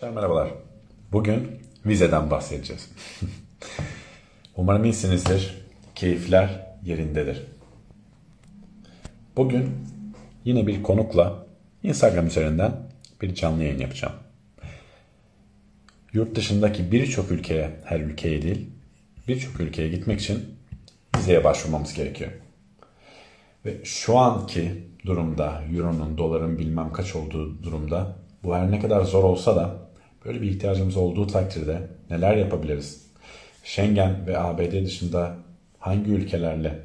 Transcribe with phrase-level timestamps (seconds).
[0.00, 0.50] Arkadaşlar merhabalar.
[1.12, 1.48] Bugün
[1.86, 2.90] vizeden bahsedeceğiz.
[4.56, 5.66] Umarım iyisinizdir.
[5.94, 7.42] Keyifler yerindedir.
[9.36, 9.70] Bugün
[10.44, 11.46] yine bir konukla
[11.82, 12.72] Instagram üzerinden
[13.22, 14.14] bir canlı yayın yapacağım.
[16.12, 18.70] Yurt dışındaki birçok ülkeye, her ülkeye değil,
[19.28, 20.44] birçok ülkeye gitmek için
[21.16, 22.30] vizeye başvurmamız gerekiyor.
[23.64, 29.24] Ve şu anki durumda, euronun, doların bilmem kaç olduğu durumda bu her ne kadar zor
[29.24, 29.89] olsa da
[30.24, 33.06] böyle bir ihtiyacımız olduğu takdirde neler yapabiliriz?
[33.64, 35.36] Schengen ve ABD dışında
[35.78, 36.78] hangi ülkelerle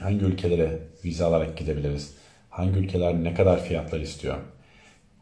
[0.00, 2.14] hangi ülkelere vize alarak gidebiliriz?
[2.50, 4.36] Hangi ülkeler ne kadar fiyatlar istiyor?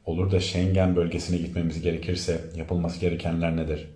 [0.06, 3.88] Olur da Schengen bölgesine gitmemiz gerekirse yapılması gerekenler nedir?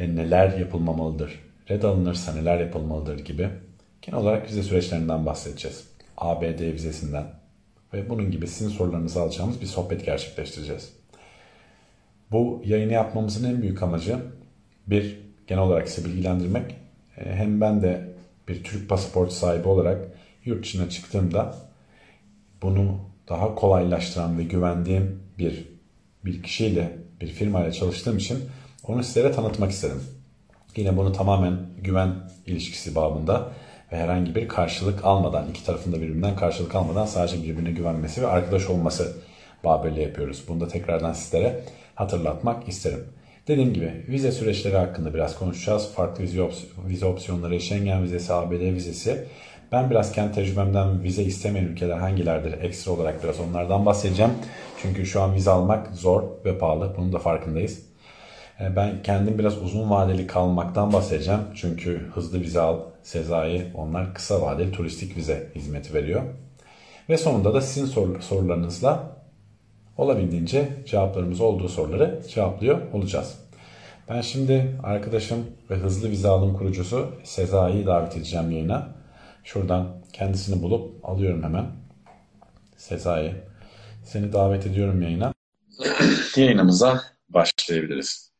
[0.00, 1.40] Ve neler yapılmamalıdır?
[1.70, 3.48] Red alınırsa neler yapılmalıdır gibi
[4.02, 5.88] genel olarak vize süreçlerinden bahsedeceğiz.
[6.16, 7.26] ABD vizesinden
[7.92, 10.99] ve bunun gibi sizin sorularınızı alacağımız bir sohbet gerçekleştireceğiz.
[12.32, 14.18] Bu yayını yapmamızın en büyük amacı
[14.86, 16.74] bir genel olarak size bilgilendirmek.
[17.16, 18.08] E, hem ben de
[18.48, 19.98] bir Türk pasaport sahibi olarak
[20.44, 21.54] yurt dışına çıktığımda
[22.62, 25.68] bunu daha kolaylaştıran ve güvendiğim bir
[26.24, 28.38] bir kişiyle, bir firmayla çalıştığım için
[28.84, 30.02] onu sizlere tanıtmak istedim.
[30.76, 32.14] Yine bunu tamamen güven
[32.46, 33.52] ilişkisi babında
[33.92, 38.70] ve herhangi bir karşılık almadan, iki tarafında birbirinden karşılık almadan sadece birbirine güvenmesi ve arkadaş
[38.70, 39.16] olması
[39.64, 40.44] babıyla yapıyoruz.
[40.48, 41.64] Bunu da tekrardan sizlere
[42.00, 43.04] hatırlatmak isterim.
[43.48, 45.92] Dediğim gibi vize süreçleri hakkında biraz konuşacağız.
[45.94, 49.24] Farklı vize, ops vize opsiyonları, Schengen vizesi, ABD vizesi.
[49.72, 54.32] Ben biraz kendi tecrübemden vize istemeyen ülkeler hangilerdir ekstra olarak biraz onlardan bahsedeceğim.
[54.82, 56.94] Çünkü şu an vize almak zor ve pahalı.
[56.96, 57.82] Bunun da farkındayız.
[58.60, 61.40] E, ben kendim biraz uzun vadeli kalmaktan bahsedeceğim.
[61.54, 66.22] Çünkü hızlı vize al, Sezai onlar kısa vadeli turistik vize hizmeti veriyor.
[67.08, 69.19] Ve sonunda da sizin sor sorularınızla
[70.00, 73.38] olabildiğince cevaplarımız olduğu soruları cevaplıyor olacağız.
[74.08, 78.88] Ben şimdi arkadaşım ve hızlı vize alım kurucusu Sezai'yi davet edeceğim yayına.
[79.44, 81.66] Şuradan kendisini bulup alıyorum hemen.
[82.76, 83.34] Sezai,
[84.04, 85.34] seni davet ediyorum yayına.
[86.36, 88.30] Yayınımıza başlayabiliriz.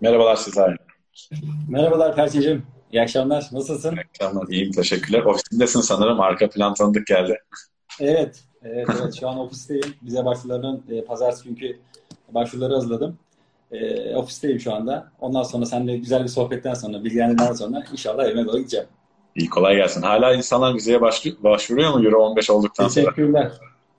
[0.00, 0.76] Merhabalar Sezai.
[1.68, 2.75] Merhabalar Persin'cim.
[2.92, 3.48] İyi akşamlar.
[3.52, 3.96] Nasılsın?
[3.96, 4.48] İyi akşamlar.
[4.48, 4.72] İyiyim.
[4.72, 5.22] Teşekkürler.
[5.22, 6.20] Ofisindesin sanırım.
[6.20, 7.38] Arka plan tanıdık geldi.
[8.00, 8.40] Evet.
[8.62, 9.14] Evet, evet.
[9.20, 9.94] Şu an ofisteyim.
[10.02, 11.78] Bize başvurularının e, pazartesi günkü
[12.28, 13.18] başvuruları hazırladım.
[13.72, 15.12] E, ofisteyim şu anda.
[15.20, 18.86] Ondan sonra seninle güzel bir sohbetten sonra, bilgilendirmeden sonra inşallah evime doğru gideceğim.
[19.34, 20.02] İyi kolay gelsin.
[20.02, 21.00] Hala insanlar vizeye
[21.42, 23.04] başvuruyor mu Euro 15 olduktan sonra?
[23.04, 23.52] Teşekkürler.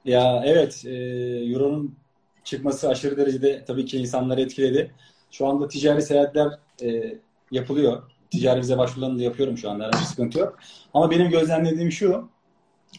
[0.06, 0.96] Ya evet, e,
[1.52, 1.96] Euro'nun
[2.44, 4.92] çıkması aşırı derecede tabii ki insanları etkiledi.
[5.32, 6.48] Şu anda ticari seyahatler
[6.84, 7.18] e,
[7.52, 8.04] yapılıyor.
[8.32, 9.84] Ticari vize başvurularını da yapıyorum şu anda.
[9.84, 10.58] Herhangi bir sıkıntı yok.
[10.94, 12.30] Ama benim gözlemlediğim şu.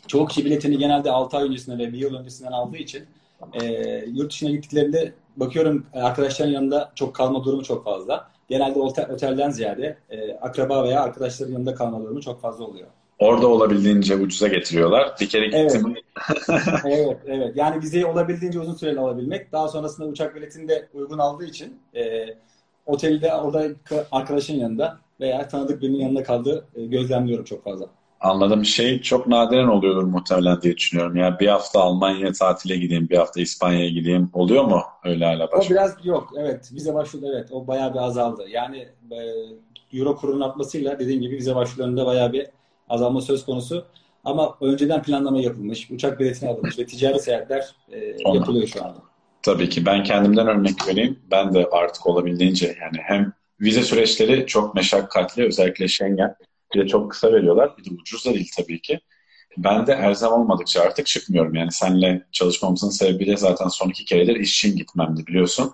[0.06, 3.06] Çoğu kişi biletini genelde 6 ay öncesinden ve bir yıl öncesinden aldığı için
[3.52, 3.64] e,
[4.12, 8.30] yurt dışına gittiklerinde bakıyorum arkadaşların yanında çok kalma durumu çok fazla.
[8.48, 12.86] Genelde otel, otelden ziyade e, akraba veya arkadaşların yanında kalma durumu çok fazla oluyor.
[13.18, 15.14] Orada olabildiğince ucuza getiriyorlar.
[15.20, 15.94] Bir kere gittim.
[16.28, 16.48] Evet.
[16.84, 17.56] evet, evet.
[17.56, 19.52] Yani vizeyi olabildiğince uzun süreli alabilmek.
[19.52, 22.26] Daha sonrasında uçak biletini de uygun aldığı için e,
[22.86, 23.68] otelde orada
[24.12, 27.86] arkadaşın yanında veya tanıdık birinin yanında kaldığı e, gözlemliyorum çok fazla.
[28.20, 28.64] Anladım.
[28.64, 31.16] Şey çok nadiren oluyordur muhtemelen diye düşünüyorum.
[31.16, 34.30] Yani bir hafta Almanya tatile gideyim, bir hafta İspanya'ya gideyim.
[34.32, 35.66] Oluyor mu öyle hala başvuru?
[35.66, 36.32] O biraz yok.
[36.36, 36.70] Evet.
[36.72, 37.48] Vize başvuru evet.
[37.52, 38.44] O bayağı bir azaldı.
[38.48, 39.18] Yani e,
[39.92, 42.46] Euro kurunun artmasıyla dediğim gibi vize başvurularında bayağı bir
[42.88, 43.84] azalma söz konusu.
[44.24, 47.98] Ama önceden planlama yapılmış, uçak biletini alınmış ve ticari seyahatler e,
[48.34, 48.98] yapılıyor şu anda.
[49.42, 49.86] Tabii ki.
[49.86, 51.18] Ben kendimden örnek vereyim.
[51.30, 56.34] Ben de artık olabildiğince yani hem vize süreçleri çok meşakkatli özellikle Schengen.
[56.74, 57.78] Bir de çok kısa veriyorlar.
[57.78, 59.00] Bir de ucuz da değil tabii ki.
[59.56, 61.54] Ben de erzem olmadıkça artık çıkmıyorum.
[61.54, 65.72] Yani seninle çalışmamızın sebebi de zaten son iki keredir iş için gitmemdi biliyorsun.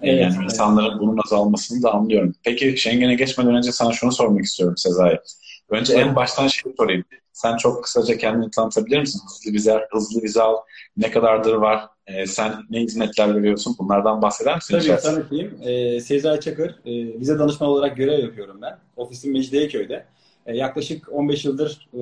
[0.00, 0.52] Evet, yani evet.
[0.52, 2.34] insanların bunun azalmasını da anlıyorum.
[2.44, 5.18] Peki Schengen'e geçmeden önce sana şunu sormak istiyorum Sezai.
[5.70, 7.04] Önce en baştan şey sorayım.
[7.32, 9.20] Sen çok kısaca kendini tanıtabilir misin?
[9.28, 10.56] Hızlı vize, hızlı vize al.
[10.96, 11.88] Ne kadardır var?
[12.06, 13.76] Ee, sen ne hizmetler veriyorsun?
[13.78, 14.78] Bunlardan bahseder misin?
[14.78, 15.62] Tabii tanıtayım.
[15.62, 16.70] Ee, Sezai Çakır.
[16.84, 18.78] E, vize danışman olarak görev yapıyorum ben.
[18.96, 20.04] Ofisim Mecidiyeköy'de.
[20.46, 22.00] E, yaklaşık 15 yıldır e,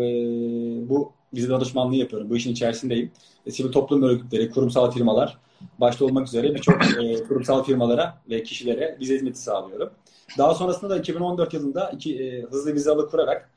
[0.89, 2.31] bu vize danışmanlığı yapıyorum.
[2.31, 3.11] Bu işin içerisindeyim.
[3.47, 5.39] E, sivil toplum örgütleri, kurumsal firmalar
[5.79, 9.91] başta olmak üzere birçok e, kurumsal firmalara ve kişilere vize hizmeti sağlıyorum.
[10.39, 13.51] Daha sonrasında da 2014 yılında iki e, hızlı vize alı kurarak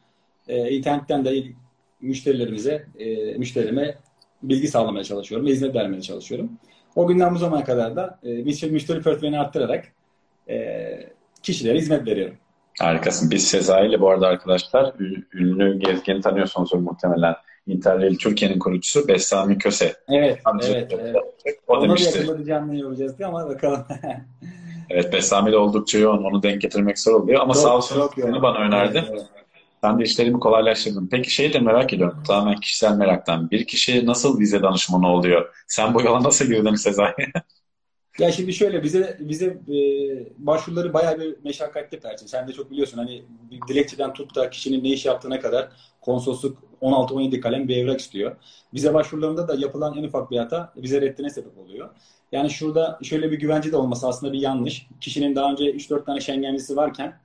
[0.48, 1.44] e, internetten de
[2.04, 3.96] müşterilerimize, e, müşterime
[4.44, 6.50] bilgi sağlamaya çalışıyorum, hizmet vermeye çalışıyorum.
[6.96, 9.86] O günden bu zamana kadar da e, müşteri, müşteri portföyünü arttırarak
[10.50, 10.90] e,
[11.44, 12.36] kişilere hizmet veriyorum.
[12.80, 13.32] Harikasın.
[13.32, 14.94] Biz Sezai ile bu arada arkadaşlar
[15.34, 17.36] ünlü gezgini tanıyorsunuz muhtemelen.
[17.68, 19.94] Interrail Türkiye'nin kurucusu Bestami Köse.
[20.10, 21.16] Evet, evet, evet.
[21.68, 22.32] O Onu demişti.
[22.32, 23.86] Onu da canlı yapacağız ama bakalım.
[24.90, 26.24] evet, Bestami de oldukça yoğun.
[26.24, 28.98] Onu denk getirmek zor oluyor ama çok, sağ olsun seni bana önerdi.
[28.98, 29.43] Evet, evet.
[29.84, 31.08] Sen de işlerimi kolaylaştırdın.
[31.12, 32.24] Peki şey de merak ediyorum.
[32.28, 33.52] Tamamen kişisel meraktan.
[33.52, 35.56] Bir kişi nasıl vize danışmanı oluyor?
[35.68, 37.14] Sen bu yola nasıl girdin Sezai?
[38.20, 39.78] Ya şimdi şöyle bize bize e,
[40.38, 42.28] başvuruları bayağı bir meşakkatli Perçin.
[42.28, 45.70] Sen de çok biliyorsun hani bir dilekçeden tut da kişinin ne iş yaptığına kadar
[46.02, 48.36] konsolosluk 16-17 kalem bir evrak istiyor.
[48.74, 51.90] Bize başvurularında da yapılan en ufak bir hata bize reddine sebep oluyor.
[52.32, 54.88] Yani şurada şöyle bir güvence de olması aslında bir yanlış.
[55.02, 57.20] Kişinin daha önce 3-4 tane Schengen vizesi varken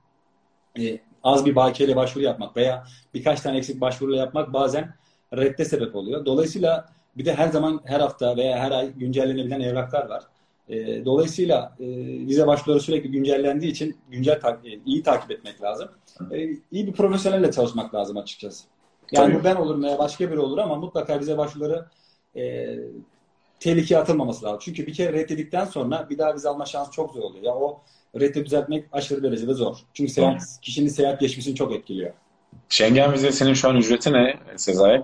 [0.79, 2.83] e, az bir bakiyeyle başvuru yapmak veya
[3.13, 4.93] birkaç tane eksik başvuruyla yapmak bazen
[5.33, 6.25] redde sebep oluyor.
[6.25, 6.85] Dolayısıyla
[7.17, 10.23] bir de her zaman her hafta veya her ay güncellenebilen evraklar var.
[10.69, 11.85] E, dolayısıyla e,
[12.27, 15.89] vize başvuruları sürekli güncellendiği için güncel ta- e, iyi takip etmek lazım.
[16.31, 16.37] E,
[16.71, 18.65] iyi bir profesyonelle çalışmak lazım açıkçası.
[19.11, 19.39] Yani Tabii.
[19.39, 21.85] bu ben olurum veya başka biri olur ama mutlaka vize başvuruları
[22.35, 22.75] e,
[23.59, 24.59] tehlikeye atılmaması lazım.
[24.61, 27.43] Çünkü bir kere reddedikten sonra bir daha vize alma şansı çok zor oluyor.
[27.43, 27.81] Ya o
[28.19, 29.77] reddi düzeltmek aşırı derecede zor.
[29.93, 32.13] Çünkü seyahat, kişinin seyahat geçmişini çok etkiliyor.
[32.69, 35.03] Schengen vizesinin şu an ücreti ne Sezai?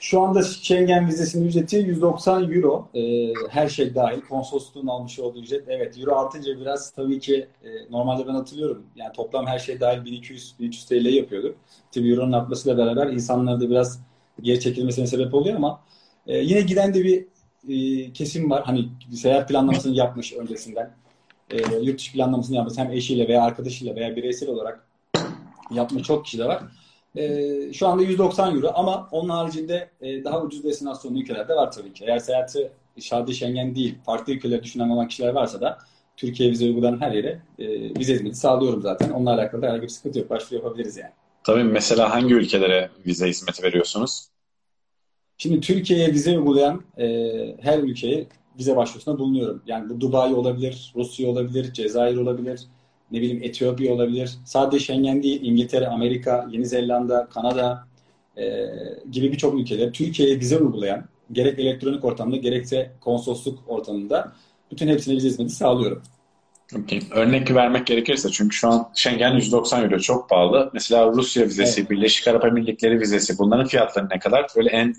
[0.00, 2.88] Şu anda Schengen vizesinin ücreti 190 euro.
[2.94, 4.20] Ee, her şey dahil.
[4.20, 5.64] Konsolosluğun almış olduğu ücret.
[5.68, 8.86] Evet euro artınca biraz tabii ki e, normalde ben hatırlıyorum.
[8.96, 11.56] Yani toplam her şey dahil 1200-1300 TL yapıyorduk.
[11.94, 14.00] Tabii euronun artmasıyla beraber insanlar da biraz
[14.40, 15.80] geri çekilmesine sebep oluyor ama
[16.26, 17.26] e, yine giden de bir
[17.68, 18.62] e, kesim var.
[18.64, 20.90] Hani seyahat planlamasını yapmış öncesinden.
[21.52, 22.78] E, yurt dışı planlamasını yapmış.
[22.78, 24.86] Hem eşiyle veya arkadaşıyla veya bireysel olarak
[25.70, 26.62] yapmış çok kişi de var.
[27.16, 31.92] E, şu anda 190 euro ama onun haricinde e, daha ucuz destinasyonlu ülkelerde var tabii
[31.92, 32.04] ki.
[32.04, 35.78] Eğer seyahati şartı Schengen değil, farklı ülkeler düşünen olan kişiler varsa da
[36.16, 37.66] Türkiye vize uygulanan her yere e,
[37.98, 39.10] vize hizmeti sağlıyorum zaten.
[39.10, 40.30] Onunla alakalı herhangi bir sıkıntı yok.
[40.30, 41.12] Başvuru yapabiliriz yani.
[41.44, 44.28] Tabii mesela hangi ülkelere vize hizmeti veriyorsunuz?
[45.38, 47.06] Şimdi Türkiye'ye vize uygulayan e,
[47.60, 48.26] her ülkeye
[48.58, 49.62] vize başvurusunda bulunuyorum.
[49.66, 52.60] Yani bu Dubai olabilir, Rusya olabilir, Cezayir olabilir,
[53.10, 54.38] ne bileyim Etiyopya olabilir.
[54.44, 57.84] Sadece Schengen değil, İngiltere, Amerika, Yeni Zelanda, Kanada
[58.36, 58.66] e,
[59.10, 64.32] gibi birçok ülkeler Türkiye'ye vize uygulayan gerek elektronik ortamda gerekse konsolosluk ortamında
[64.70, 66.02] bütün hepsine vize hizmeti sağlıyorum.
[66.84, 67.00] Okay.
[67.10, 70.70] Örnek vermek gerekirse çünkü şu an Schengen 190 euro çok pahalı.
[70.74, 71.90] Mesela Rusya vizesi, evet.
[71.90, 74.46] Birleşik Arap Emirlikleri vizesi bunların fiyatları ne kadar?
[74.56, 74.94] Böyle en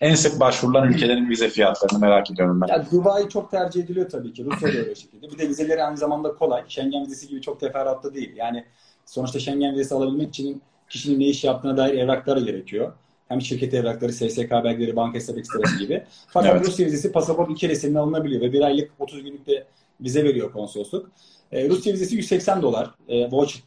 [0.00, 2.66] en sık başvurulan ülkelerin vize fiyatlarını merak ediyorum ben.
[2.66, 4.44] Ya Dubai çok tercih ediliyor tabii ki.
[4.44, 5.30] Rusya da öyle şekilde.
[5.30, 6.62] Bir de vizeleri aynı zamanda kolay.
[6.68, 8.32] Schengen vizesi gibi çok teferruatlı değil.
[8.36, 8.64] Yani
[9.06, 12.92] sonuçta Schengen vizesi alabilmek için kişinin ne iş yaptığına dair evrakları gerekiyor.
[13.28, 16.04] Hem şirket evrakları, SSK belgeleri, banka hesap ekstresi gibi.
[16.28, 16.66] Fakat evet.
[16.66, 19.66] Rusya vizesi pasaport iki resimle alınabiliyor ve bir aylık 30 günlük de
[20.00, 21.10] vize veriyor konsolosluk.
[21.52, 22.90] Ee, Rusya vizesi 180 dolar.
[23.08, 23.62] Ee, voucher,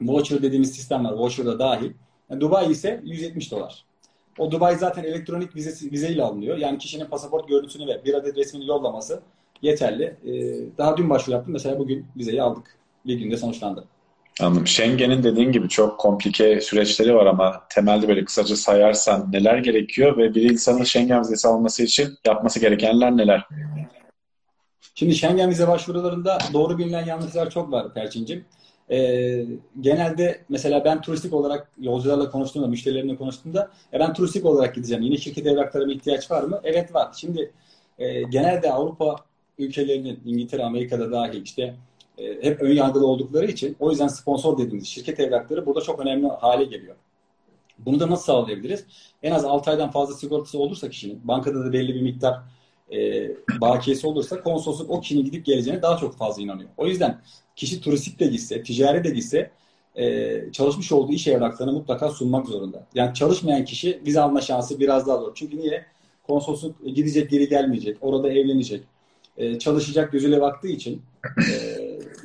[0.00, 1.12] voucher dediğimiz sistem var.
[1.12, 1.92] Voucher da dahil.
[2.30, 3.85] Yani Dubai ise 170 dolar.
[4.38, 6.58] O Dubai zaten elektronik vizesi, vizeyle alınıyor.
[6.58, 9.22] Yani kişinin pasaport görüntüsünü ve bir adet resmini yollaması
[9.62, 10.04] yeterli.
[10.04, 10.32] Ee,
[10.78, 11.52] daha dün başvuru yaptım.
[11.52, 12.76] Mesela bugün vizeyi aldık.
[13.06, 13.84] Bir günde sonuçlandı.
[14.40, 14.66] Anladım.
[14.66, 20.34] Schengen'in dediğin gibi çok komplike süreçleri var ama temelde böyle kısaca sayarsan neler gerekiyor ve
[20.34, 23.46] bir insanın Schengen vizesi alması için yapması gerekenler neler?
[24.94, 28.44] Şimdi Schengen vize başvurularında doğru bilinen yanlışlar çok var Perçin'cim.
[28.90, 29.46] E,
[29.80, 35.02] genelde mesela ben turistik olarak yolcularla konuştuğumda, müşterilerimle konuştuğumda e, ben turistik olarak gideceğim.
[35.02, 36.60] Yine şirket evraklarıma ihtiyaç var mı?
[36.64, 37.12] Evet var.
[37.16, 37.52] Şimdi
[37.98, 39.16] e, genelde Avrupa
[39.58, 41.74] ülkelerinin, İngiltere, Amerika'da dahil işte
[42.18, 46.28] e, hep ön yargılı oldukları için o yüzden sponsor dediğimiz şirket evrakları burada çok önemli
[46.28, 46.96] hale geliyor.
[47.78, 48.84] Bunu da nasıl sağlayabiliriz?
[49.22, 52.40] En az 6 aydan fazla sigortası olursa kişinin, bankada da belli bir miktar
[52.92, 53.30] e,
[53.60, 56.70] bakiyesi olursa konsolosluk o kişinin gidip geleceğine daha çok fazla inanıyor.
[56.76, 57.20] O yüzden
[57.56, 59.50] kişi turistik de gitse, ticari de gitse
[59.94, 62.86] e, çalışmış olduğu iş evraklarını mutlaka sunmak zorunda.
[62.94, 65.32] Yani çalışmayan kişi vize alma şansı biraz daha zor.
[65.34, 65.86] Çünkü niye?
[66.26, 67.96] Konsolosluk gidecek geri gelmeyecek.
[68.00, 68.82] Orada evlenecek.
[69.36, 71.02] E, çalışacak gözüyle baktığı için
[71.38, 71.52] e,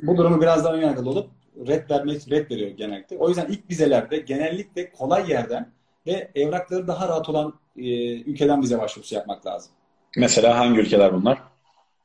[0.02, 1.30] bu durumu biraz daha önyargılı olup
[1.66, 3.16] red vermek red veriyor genellikle.
[3.16, 5.70] O yüzden ilk vizelerde genellikle kolay yerden
[6.06, 9.72] ve evrakları daha rahat olan e, ülkeden vize başvurusu yapmak lazım.
[10.16, 11.51] Mesela hangi ülkeler bunlar?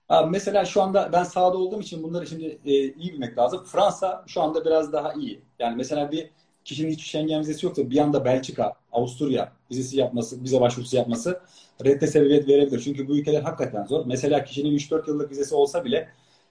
[0.09, 3.63] Abi mesela şu anda ben sahada olduğum için bunları şimdi e, iyi bilmek lazım.
[3.65, 5.41] Fransa şu anda biraz daha iyi.
[5.59, 6.29] Yani mesela bir
[6.65, 11.41] kişinin hiç Schengen vizesi yoksa bir anda Belçika, Avusturya vizesi yapması, vize başvurusu yapması
[11.85, 12.79] redde sebebiyet verebilir.
[12.79, 14.05] Çünkü bu ülkeler hakikaten zor.
[14.05, 16.09] Mesela kişinin 3-4 yıllık vizesi olsa bile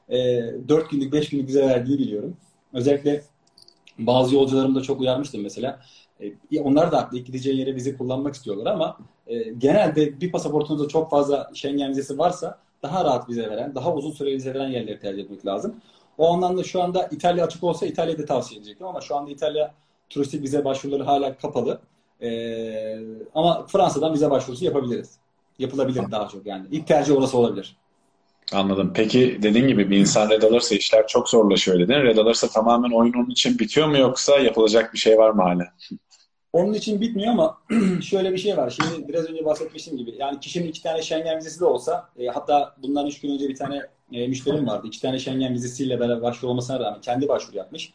[0.08, 0.16] e,
[0.68, 2.36] 4 günlük, 5 günlük vize verdiğini biliyorum.
[2.72, 3.22] Özellikle
[3.98, 5.80] bazı yolcularım da çok uyarmıştım mesela.
[6.52, 7.18] E, onlar da haklı.
[7.18, 12.65] Gideceği yere vize kullanmak istiyorlar ama e, genelde bir pasaportunuzda çok fazla Schengen vizesi varsa
[12.82, 15.74] daha rahat vize veren, daha uzun süre vize veren yerleri tercih etmek lazım.
[16.18, 19.74] O anlamda şu anda İtalya açık olsa İtalya'da tavsiye edecektim ama şu anda İtalya
[20.10, 21.80] turistik vize başvuruları hala kapalı.
[22.22, 22.28] E,
[23.34, 25.18] ama Fransa'dan vize başvurusu yapabiliriz.
[25.58, 26.66] Yapılabilir daha çok yani.
[26.70, 27.76] İlk tercih orası olabilir.
[28.52, 28.92] Anladım.
[28.94, 31.94] Peki dediğin gibi bir insan red alırsa işler çok zorlaşıyor dedin.
[31.94, 35.72] Red alırsa tamamen oyun onun için bitiyor mu yoksa yapılacak bir şey var mı hala?
[36.52, 37.58] Onun için bitmiyor ama
[38.02, 38.70] şöyle bir şey var.
[38.70, 40.14] Şimdi biraz önce bahsetmiştim gibi.
[40.18, 43.56] Yani kişinin iki tane Schengen vizesi de olsa e, hatta bundan üç gün önce bir
[43.56, 44.86] tane e, müşterim vardı.
[44.86, 47.92] İki tane Schengen vizesiyle beraber başvuru olmasına rağmen kendi başvuru yapmış.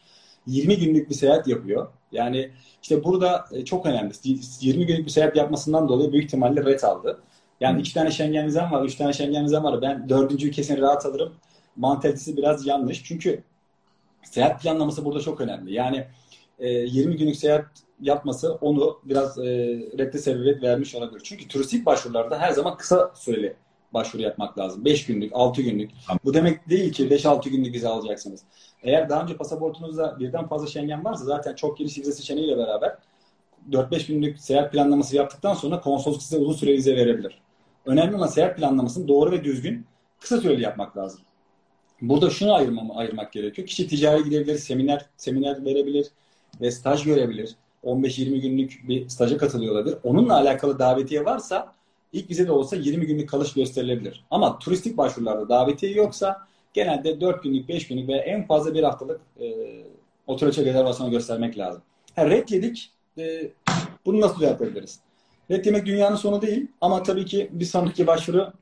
[0.48, 1.88] 20 günlük bir seyahat yapıyor.
[2.12, 4.14] Yani işte burada e, çok önemli.
[4.62, 7.22] 20 günlük bir seyahat yapmasından dolayı büyük ihtimalle red aldı.
[7.60, 9.82] Yani iki tane Schengen vizem var, üç tane Schengen vizem var.
[9.82, 11.34] Ben dördüncüyü kesin rahat alırım.
[11.76, 13.04] Mantalitesi biraz yanlış.
[13.04, 13.44] Çünkü
[14.24, 15.74] seyahat planlaması burada çok önemli.
[15.74, 16.08] Yani
[16.62, 17.66] e, 20 günlük seyahat
[18.02, 19.44] yapması onu biraz e,
[19.98, 21.22] redde sebebiyet vermiş olabilir.
[21.24, 23.56] Çünkü turistik başvurularda her zaman kısa süreli
[23.94, 24.86] başvuru yapmak lazım.
[24.86, 25.92] 5 günlük, 6 günlük.
[26.26, 28.44] Bu demek değil ki 5-6 günlük vize alacaksınız.
[28.84, 32.98] Eğer daha önce pasaportunuzda birden fazla Schengen varsa zaten çok geniş vize seçeneğiyle beraber
[33.72, 37.42] 4-5 günlük seyahat planlaması yaptıktan sonra konsolosluk size uzun süre vize verebilir.
[37.86, 39.86] Önemli olan seyahat planlamasını doğru ve düzgün
[40.20, 41.22] kısa süreli yapmak lazım.
[42.02, 43.68] Burada şunu ayırmamı, ayırmak gerekiyor.
[43.68, 46.08] Kişi ticari gidebilir, seminer seminer verebilir
[46.62, 47.56] ve staj görebilir.
[47.84, 50.00] 15-20 günlük bir staja katılıyor.
[50.04, 51.74] Onunla alakalı davetiye varsa
[52.14, 54.26] ilk vize de olsa 20 günlük kalış gösterilebilir.
[54.32, 59.22] Ama turistik başvurularda davetiye yoksa genelde 4 günlük, 5 günlük ve en fazla bir haftalık
[59.42, 59.46] e,
[60.28, 61.82] otoreçe rezervasyonu göstermek lazım.
[62.16, 62.92] Ha, red yedik.
[63.18, 63.52] E,
[64.06, 65.00] bunu nasıl düzeltebiliriz?
[65.52, 68.54] Red yemek dünyanın sonu değil ama tabii ki bir sonraki başvuru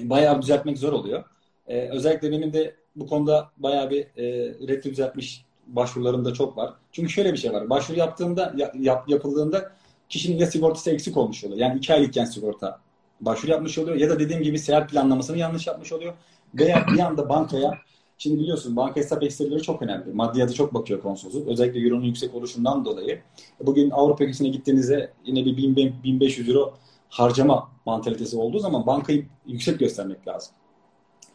[0.00, 1.24] bayağı düzeltmek zor oluyor.
[1.68, 4.24] E, özellikle benim de bu konuda bayağı bir e,
[4.68, 6.74] red düzeltmiş başvurularında çok var.
[6.92, 7.70] Çünkü şöyle bir şey var.
[7.70, 9.72] Başvuru yaptığında yap, yapıldığında
[10.08, 11.60] kişinin ya sigortası eksik olmuş oluyor.
[11.60, 12.80] Yani iki aylıkken sigorta
[13.20, 16.14] başvuru yapmış oluyor ya da dediğim gibi seyahat planlamasını yanlış yapmış oluyor.
[16.54, 17.78] Veya bir anda bankaya
[18.20, 20.12] Şimdi biliyorsun banka hesap ekstreleri çok önemli.
[20.12, 21.48] Maddiyatı çok bakıyor konsolosluk.
[21.48, 23.20] Özellikle Euro'nun yüksek oluşundan dolayı.
[23.60, 26.74] Bugün Avrupa ülkesine gittiğinizde yine bir 1500 euro
[27.08, 30.54] harcama mantalitesi olduğu zaman bankayı yüksek göstermek lazım.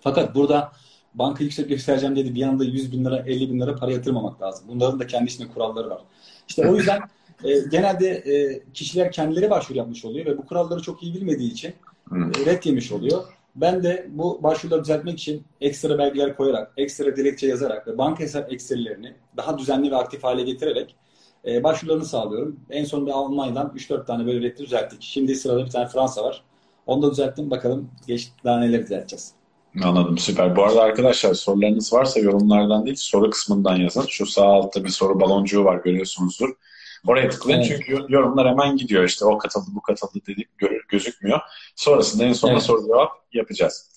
[0.01, 0.71] Fakat burada
[1.15, 4.65] banka yüksek göstereceğim dedi bir anda 100 bin lira 50 bin lira para yatırmamak lazım.
[4.67, 6.01] Bunların da kendi içinde kuralları var.
[6.47, 7.01] İşte o yüzden
[7.43, 11.73] e, genelde e, kişiler kendileri başvuru yapmış oluyor ve bu kuralları çok iyi bilmediği için
[12.11, 13.23] e, red yemiş oluyor.
[13.55, 18.53] Ben de bu başvuruları düzeltmek için ekstra belgeler koyarak, ekstra dilekçe yazarak ve banka hesap
[18.53, 20.95] ekserilerini daha düzenli ve aktif hale getirerek
[21.45, 22.59] e, başvurularını sağlıyorum.
[22.69, 25.01] En son bir Almanya'dan 3-4 tane böyle reddi düzelttik.
[25.01, 26.43] Şimdi sırada bir tane Fransa var.
[26.87, 27.51] Onu da düzelttim.
[27.51, 29.33] Bakalım geç daha neler düzelteceğiz.
[29.81, 30.55] Anladım süper.
[30.55, 34.05] Bu arada arkadaşlar sorularınız varsa yorumlardan değil soru kısmından yazın.
[34.09, 36.49] Şu sağ altta bir soru baloncuğu var görüyorsunuzdur.
[37.07, 37.67] Oraya tıklayın evet.
[37.67, 40.47] çünkü yorumlar hemen gidiyor işte o katıldı bu katıldı dedik
[40.89, 41.39] gözükmüyor.
[41.75, 42.65] Sonrasında en sonunda evet.
[42.65, 43.89] soru cevap yapacağız.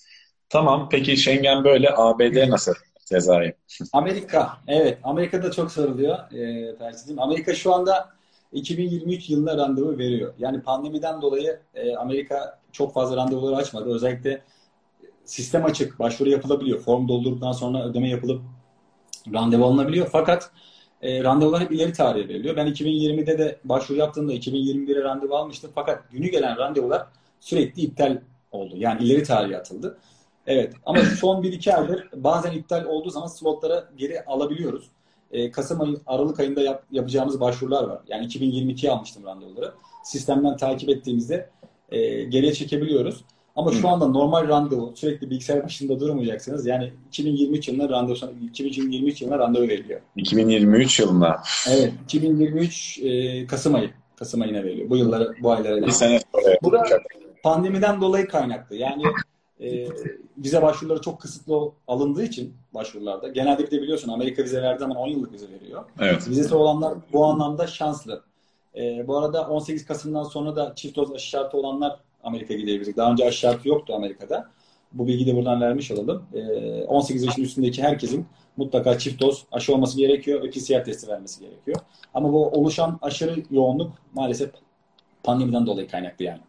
[0.48, 3.54] Tamam peki Schengen böyle ABD nasıl Sezai?
[3.92, 8.16] Amerika evet Amerika'da çok soruluyor e, Amerika şu anda
[8.52, 10.34] 2023 yılına randevu veriyor.
[10.38, 13.94] Yani pandemiden dolayı e, Amerika çok fazla randevuları açmadı.
[13.94, 14.42] Özellikle
[15.26, 16.80] sistem açık, başvuru yapılabiliyor.
[16.80, 18.42] Form doldurduktan sonra ödeme yapılıp
[19.32, 20.08] randevu alınabiliyor.
[20.12, 20.50] Fakat
[21.02, 22.56] e, randevular hep ileri tarihe veriliyor.
[22.56, 25.70] Ben 2020'de de başvuru yaptığımda 2021'e randevu almıştım.
[25.74, 27.06] Fakat günü gelen randevular
[27.40, 28.20] sürekli iptal
[28.52, 28.74] oldu.
[28.76, 29.98] Yani ileri tarihe atıldı.
[30.46, 34.90] Evet ama son 1-2 aydır bazen iptal olduğu zaman slotlara geri alabiliyoruz.
[35.32, 38.00] E, Kasım ayı, Aralık ayında yap, yapacağımız başvurular var.
[38.08, 39.72] Yani 2022'ye almıştım randevuları.
[40.04, 41.50] Sistemden takip ettiğimizde
[41.88, 43.24] e, geriye çekebiliyoruz.
[43.56, 46.66] Ama şu anda normal randevu sürekli bilgisayar başında durmayacaksınız.
[46.66, 50.00] Yani 2023 yılına randevu 2023 yılına randevu veriliyor.
[50.16, 51.42] 2023 yılına.
[51.70, 53.90] Evet, 2023 e, Kasım ayı.
[54.16, 54.90] Kasım ayına veriliyor.
[54.90, 55.86] Bu yıllara, bu aylara.
[55.86, 56.56] Bir sene sonra.
[56.62, 56.84] Bu da
[57.42, 58.76] pandemiden dolayı kaynaklı.
[58.76, 59.02] Yani
[59.60, 59.88] e,
[60.38, 63.28] vize başvuruları çok kısıtlı alındığı için başvurularda.
[63.28, 65.84] Genelde bir de biliyorsun Amerika vize verdiği zaman 10 yıllık vize veriyor.
[66.00, 66.28] Evet.
[66.28, 68.22] Vizesi olanlar bu anlamda şanslı.
[68.76, 72.96] E, bu arada 18 Kasım'dan sonra da çift doz aşı şartı olanlar Amerika gidebilecek.
[72.96, 74.50] Daha önce aşı şartı yoktu Amerika'da.
[74.92, 76.26] Bu bilgiyi de buradan vermiş olalım.
[76.88, 81.76] 18 ee, yaşın üstündeki herkesin mutlaka çift doz aşı olması gerekiyor PCR testi vermesi gerekiyor.
[82.14, 84.50] Ama bu oluşan aşırı yoğunluk maalesef
[85.22, 86.40] pandemiden dolayı kaynaklı yani.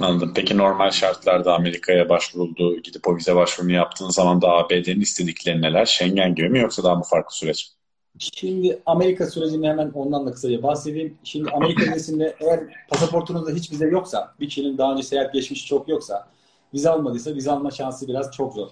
[0.00, 0.32] Anladım.
[0.36, 5.86] Peki normal şartlarda Amerika'ya başvuruldu, gidip o vize başvurunu yaptığın zaman da ABD'nin istedikleri neler?
[5.86, 7.72] Schengen gibi mi yoksa daha mı farklı süreç?
[8.20, 11.18] Şimdi Amerika sürecini hemen ondan da kısaca bahsedeyim.
[11.24, 15.88] Şimdi Amerika vizesinde eğer pasaportunuzda hiç vize yoksa, bir kişinin daha önce seyahat geçmişi çok
[15.88, 16.28] yoksa,
[16.74, 18.68] vize almadıysa vize alma şansı biraz çok zor.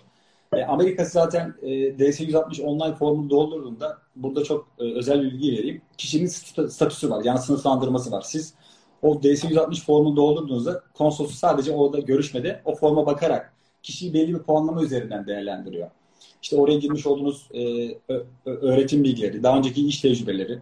[0.52, 5.82] E, Amerika zaten e, DS-160 online formunu doldurduğunda burada çok e, özel bilgi vereyim.
[5.98, 6.26] Kişinin
[6.68, 7.24] statüsü var.
[7.24, 8.22] Yani sınıflandırması var.
[8.22, 8.54] Siz
[9.02, 14.82] o DS-160 formunu doldurduğunuzda konsolosluk sadece orada görüşmede o forma bakarak kişiyi belli bir puanlama
[14.82, 15.90] üzerinden değerlendiriyor
[16.42, 17.90] işte oraya girmiş olduğunuz e,
[18.44, 20.58] öğretim bilgileri, daha önceki iş tecrübeleri,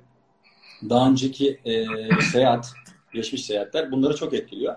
[0.90, 1.84] daha önceki e,
[2.32, 2.72] seyahat,
[3.14, 4.76] geçmiş seyahatler bunları çok etkiliyor.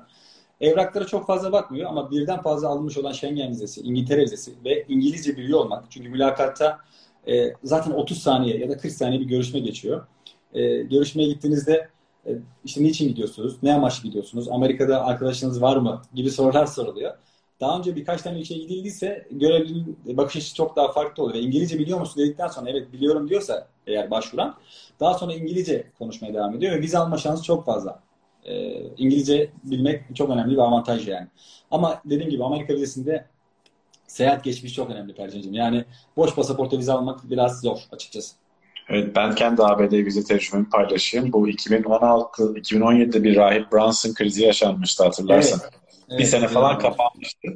[0.61, 5.37] Evraklara çok fazla bakmıyor ama birden fazla alınmış olan Schengen vizesi, İngiltere vizesi ve İngilizce
[5.37, 5.83] biliyor olmak.
[5.89, 6.79] Çünkü mülakatta
[7.27, 10.07] e, zaten 30 saniye ya da 40 saniye bir görüşme geçiyor.
[10.53, 11.89] E, görüşmeye gittiğinizde
[12.25, 12.31] e,
[12.65, 17.13] işte niçin gidiyorsunuz, ne amaçlı gidiyorsunuz, Amerika'da arkadaşınız var mı gibi sorular soruluyor.
[17.61, 21.37] Daha önce birkaç tane ülkeye gidildiyse görevlinin bakış açısı çok daha farklı oluyor.
[21.37, 24.55] Ve İngilizce biliyor musun dedikten sonra evet biliyorum diyorsa eğer başvuran
[24.99, 27.99] daha sonra İngilizce konuşmaya devam ediyor ve vize alma şansı çok fazla.
[28.45, 31.27] Ee, İngilizce bilmek çok önemli bir avantaj yani.
[31.71, 33.25] Ama dediğim gibi Amerika vizesinde
[34.07, 35.53] seyahat geçmiş çok önemli Percin'cim.
[35.53, 35.85] Yani
[36.17, 38.35] boş pasaporta vize almak biraz zor açıkçası.
[38.89, 41.33] Evet, ben kendi ABD vize tecrübemi paylaşayım.
[41.33, 45.59] Bu 2016-2017'de bir rahip Brunson krizi yaşanmıştı hatırlarsan.
[45.63, 45.73] Evet.
[46.09, 46.81] Evet, bir sene falan evet.
[46.81, 47.47] kapanmıştı.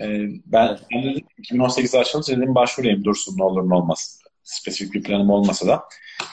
[0.00, 4.20] Ee, ben, ben dedim 2018'de açılınca dedim başvurayım dursun ne olur ne olmaz.
[4.42, 5.84] Spesifik bir planım olmasa da.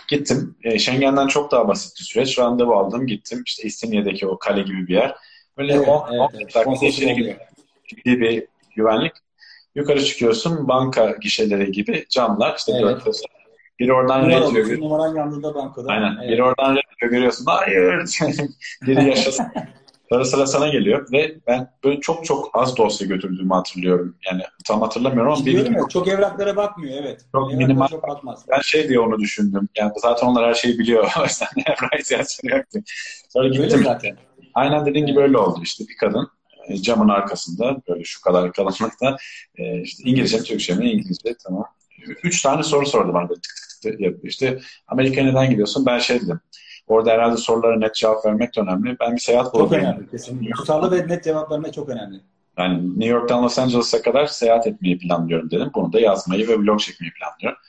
[0.08, 0.56] Gittim.
[0.64, 2.40] E, Schengen'den çok daha basit bir süreç.
[2.40, 3.44] Randevu aldım gittim.
[3.46, 5.16] İşte İstinye'deki o kale gibi bir yer.
[5.58, 6.56] Böyle evet, 10 evet, evet.
[6.56, 7.38] dakika içeri gibi
[7.88, 9.12] ciddi bir güvenlik.
[9.76, 13.06] Yukarı çıkıyorsun banka gişeleri gibi camlar işte evet.
[13.06, 13.08] dört
[13.80, 15.92] bir oradan Numara red Numaran yanında bankada.
[15.92, 16.18] Aynen.
[16.22, 16.32] Evet.
[16.32, 17.46] Bir oradan red görüyorsun.
[17.46, 18.20] Hayır.
[18.82, 19.48] Biri yaşasın.
[20.10, 24.16] Sonra sıra sana geliyor ve ben böyle çok çok az dosya götürdüğümü hatırlıyorum.
[24.32, 25.80] Yani tam hatırlamıyorum ama bir, mi?
[25.90, 27.22] Çok evraklara bakmıyor evet.
[27.32, 27.88] Çok minimal.
[27.88, 28.46] Çok bakmaz.
[28.50, 29.70] Ben şey diye onu düşündüm.
[29.78, 31.12] Yani zaten onlar her şeyi biliyor.
[31.20, 32.80] O yüzden evrak ihtiyacları yoktu.
[33.30, 33.64] Sonra gittim.
[33.64, 34.18] Öyle zaten.
[34.54, 35.84] Aynen dediğin gibi öyle oldu işte.
[35.88, 36.28] Bir kadın
[36.68, 39.18] e, camın arkasında böyle şu kadar kalınlıkta
[39.56, 41.66] e, işte İngilizce Türkçe mi İngilizce tamam.
[42.24, 45.86] Üç tane soru sordu bana böyle tık tık tık işte Amerika'ya neden gidiyorsun?
[45.86, 46.40] Ben şey dedim
[46.88, 48.98] Orada herhalde sorulara net cevap vermek de önemli.
[49.00, 50.52] Ben bir seyahat Çok önemli kesinlikle.
[50.52, 52.20] Tutarlı ve net cevap vermek çok önemli.
[52.58, 55.72] Yani New York'tan Los Angeles'a kadar seyahat etmeyi planlıyorum dedim.
[55.76, 57.60] Bunu da yazmayı ve blog çekmeyi planlıyorum.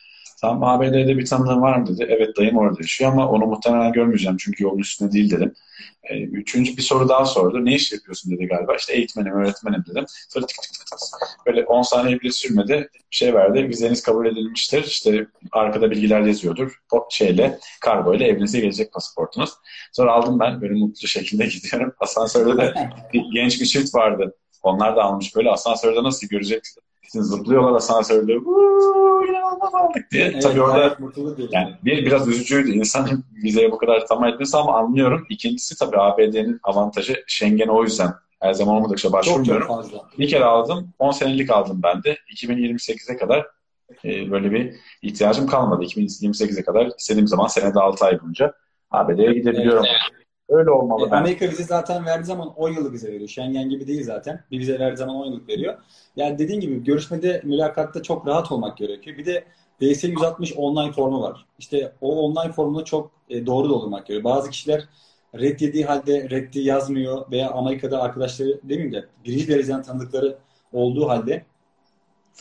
[0.41, 2.07] Tamam ABD'de bir tanıdığım var mı dedi.
[2.09, 5.55] Evet dayım orada yaşıyor ama onu muhtemelen görmeyeceğim çünkü yolun üstünde değil dedim.
[6.03, 7.65] E, üçüncü bir soru daha sordu.
[7.65, 8.77] Ne iş yapıyorsun dedi galiba.
[8.77, 10.05] İşte eğitmenim, öğretmenim dedim.
[10.29, 11.47] Sonra tık tık tık tık.
[11.47, 12.89] Böyle 10 saniye bile sürmedi.
[13.11, 13.69] Şey verdi.
[13.69, 14.85] Vizeniz kabul edilmiştir.
[14.85, 16.83] İşte arkada bilgiler yazıyordur.
[17.11, 19.51] Şeyle, kargo ile evinize gelecek pasaportunuz.
[19.93, 20.61] Sonra aldım ben.
[20.61, 21.93] Böyle mutlu şekilde gidiyorum.
[22.01, 22.75] Asansörde de
[23.13, 24.35] bir genç bir çift vardı.
[24.63, 26.63] Onlar da almış böyle asansörde nasıl görecek
[27.13, 30.25] Şimdi zıplıyorlar asansörde inanılmaz aldık diye.
[30.25, 30.97] Evet, Tabii orada
[31.51, 32.71] yani bir biraz üzücüydü.
[32.71, 35.27] İnsanın vizeye bu kadar tamam etmesi ama anlıyorum.
[35.29, 39.67] İkincisi tabii ABD'nin avantajı Schengen o yüzden her zaman olmadıkça başvurmuyorum.
[39.67, 40.19] Çok, çok.
[40.19, 40.89] Bir kere aldım.
[40.99, 42.17] 10 senelik aldım ben de.
[42.35, 43.47] 2028'e kadar
[44.05, 45.85] e, böyle bir ihtiyacım kalmadı.
[45.85, 48.53] 2028'e kadar istediğim zaman senede 6 ay boyunca
[48.91, 49.85] ABD'ye gidebiliyorum.
[49.85, 50.18] Evet.
[50.49, 51.09] Öyle olmalı.
[51.09, 53.29] E, Amerika vize zaten verdiği zaman 10 yıllık vize veriyor.
[53.29, 54.45] Schengen gibi değil zaten.
[54.51, 55.79] Bir vize verdiği zaman 10 yıllık veriyor.
[56.17, 59.19] Yani dediğin gibi görüşmede, mülakatta çok rahat olmak gerekiyor.
[59.19, 59.45] Bir de
[59.81, 61.47] DS 160 online formu var.
[61.59, 64.25] İşte o online formunu çok e, doğru doldurmak gerekiyor.
[64.35, 64.89] Bazı kişiler
[65.35, 70.39] red yediği halde reddi yazmıyor veya Amerika'da arkadaşları demeyeyim de birinci dereceden tanıdıkları
[70.73, 71.45] olduğu halde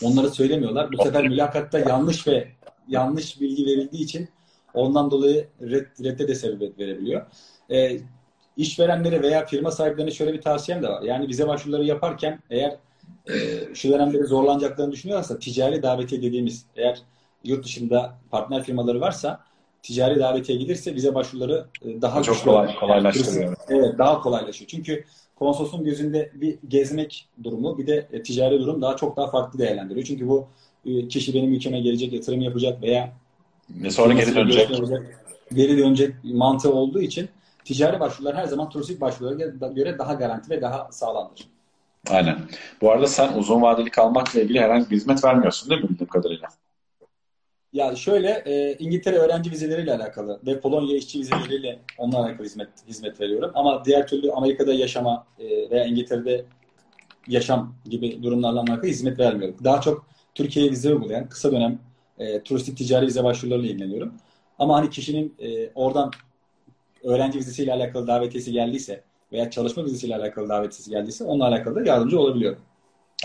[0.04, 0.92] onları söylemiyorlar.
[0.92, 2.48] Bu sefer mülakatta yanlış ve
[2.88, 4.30] yanlış bilgi verildiği için
[4.78, 7.26] ondan dolayı red, redde de sebebiyet verebiliyor
[7.72, 8.00] e,
[8.58, 11.02] işverenlere veya firma sahiplerine şöyle bir tavsiyem de var.
[11.02, 12.78] Yani vize başvuruları yaparken eğer
[13.30, 13.34] e,
[13.74, 17.02] şu dönemde zorlanacaklarını düşünüyorlarsa ticari davetiye dediğimiz eğer
[17.44, 19.40] yurt dışında partner firmaları varsa
[19.84, 23.56] ticari davetiye gidilirse vize başvuruları e, daha çok kolay, kolaylaştırıyor.
[23.70, 24.68] Evet, daha kolaylaşıyor.
[24.68, 25.04] Çünkü
[25.36, 30.06] konsolosun gözünde bir gezmek durumu bir de e, ticari durum daha çok daha farklı değerlendiriyor.
[30.06, 30.48] Çünkü bu
[30.86, 33.14] e, kişi benim ülkeme gelecek, yatırım yapacak veya
[33.70, 34.70] ve sonra geri dönecek.
[35.54, 37.30] Geri dönecek mantığı olduğu için
[37.66, 41.48] ticari başvurular her zaman turistik başvurulara göre daha garanti ve daha sağlamdır.
[42.10, 42.38] Aynen.
[42.82, 46.48] Bu arada sen uzun vadeli kalmakla ilgili herhangi bir hizmet vermiyorsun değil mi bildiğim kadarıyla?
[47.74, 53.22] Ya şöyle e, İngiltere öğrenci vizeleriyle alakalı ve Polonya işçi vizeleriyle onunla alakalı hizmet hizmet
[53.22, 53.52] veriyorum.
[53.54, 56.46] Ama diğer türlü Amerika'da yaşama e, veya İngiltere'de
[57.28, 59.58] yaşam gibi durumlarla alakalı hizmet vermiyorum.
[59.64, 61.80] Daha çok Türkiye'ye vize uygulayan kısa dönem
[62.20, 64.14] e, turistik ticari vize başvurularıyla ilgileniyorum.
[64.60, 66.12] Ama hani kişinin e, oradan
[67.04, 72.20] öğrenci vizesiyle alakalı davetiyesi geldiyse veya çalışma vizesiyle alakalı davetiyesi geldiyse onunla alakalı da yardımcı
[72.20, 72.60] olabiliyorum.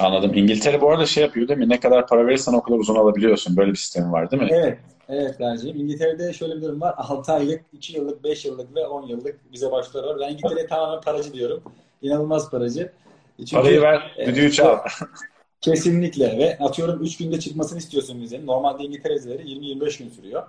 [0.00, 0.34] Anladım.
[0.34, 1.68] İngiltere bu arada şey yapıyor değil mi?
[1.68, 3.56] Ne kadar para verirsen o kadar uzun alabiliyorsun.
[3.56, 4.48] Böyle bir sistemi var değil mi?
[4.52, 4.78] Evet.
[5.08, 5.76] Evet Berciğim.
[5.76, 6.94] İngiltere'de şöyle bir durum var.
[6.98, 10.20] 6 aylık, 2 yıllık, 5 yıllık ve 10 yıllık vize başvuruları var.
[10.20, 11.62] Ben İngiltere'ye tamamen paracı diyorum.
[12.02, 12.92] İnanılmaz paracı.
[13.38, 14.78] Çünkü, Parayı ver, e, düdüğü çal.
[15.62, 18.46] Kesinlikle ve atıyorum 3 günde çıkmasını istiyorsun vizenin.
[18.46, 20.42] Normalde İngiltere vizeleri 20-25 gün sürüyor.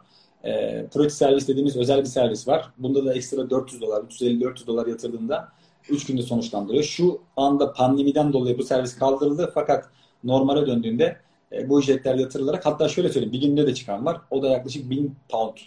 [0.44, 0.52] E,
[0.94, 2.70] Priority servis dediğimiz özel bir servis var.
[2.78, 5.52] Bunda da ekstra 400 dolar, 350-400 dolar yatırdığında
[5.90, 6.84] 3 günde sonuçlandırıyor.
[6.84, 9.90] Şu anda pandemiden dolayı bu servis kaldırıldı fakat
[10.24, 11.18] normale döndüğünde
[11.52, 14.22] e, bu ücretler yatırılarak hatta şöyle söyleyeyim bir günde de çıkan var.
[14.32, 15.58] O da yaklaşık 1000 pound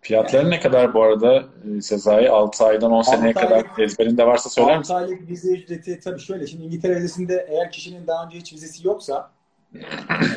[0.00, 1.44] Fiyatları ne kadar bu arada
[1.76, 2.28] e, Sezai?
[2.30, 4.94] 6 aydan 10 seneye kadar ezberinde varsa söyler misin?
[4.94, 6.46] 6 aylık vize ücreti tabii şöyle.
[6.46, 9.30] Şimdi İngiltere vizesinde eğer kişinin daha önce hiç vizesi yoksa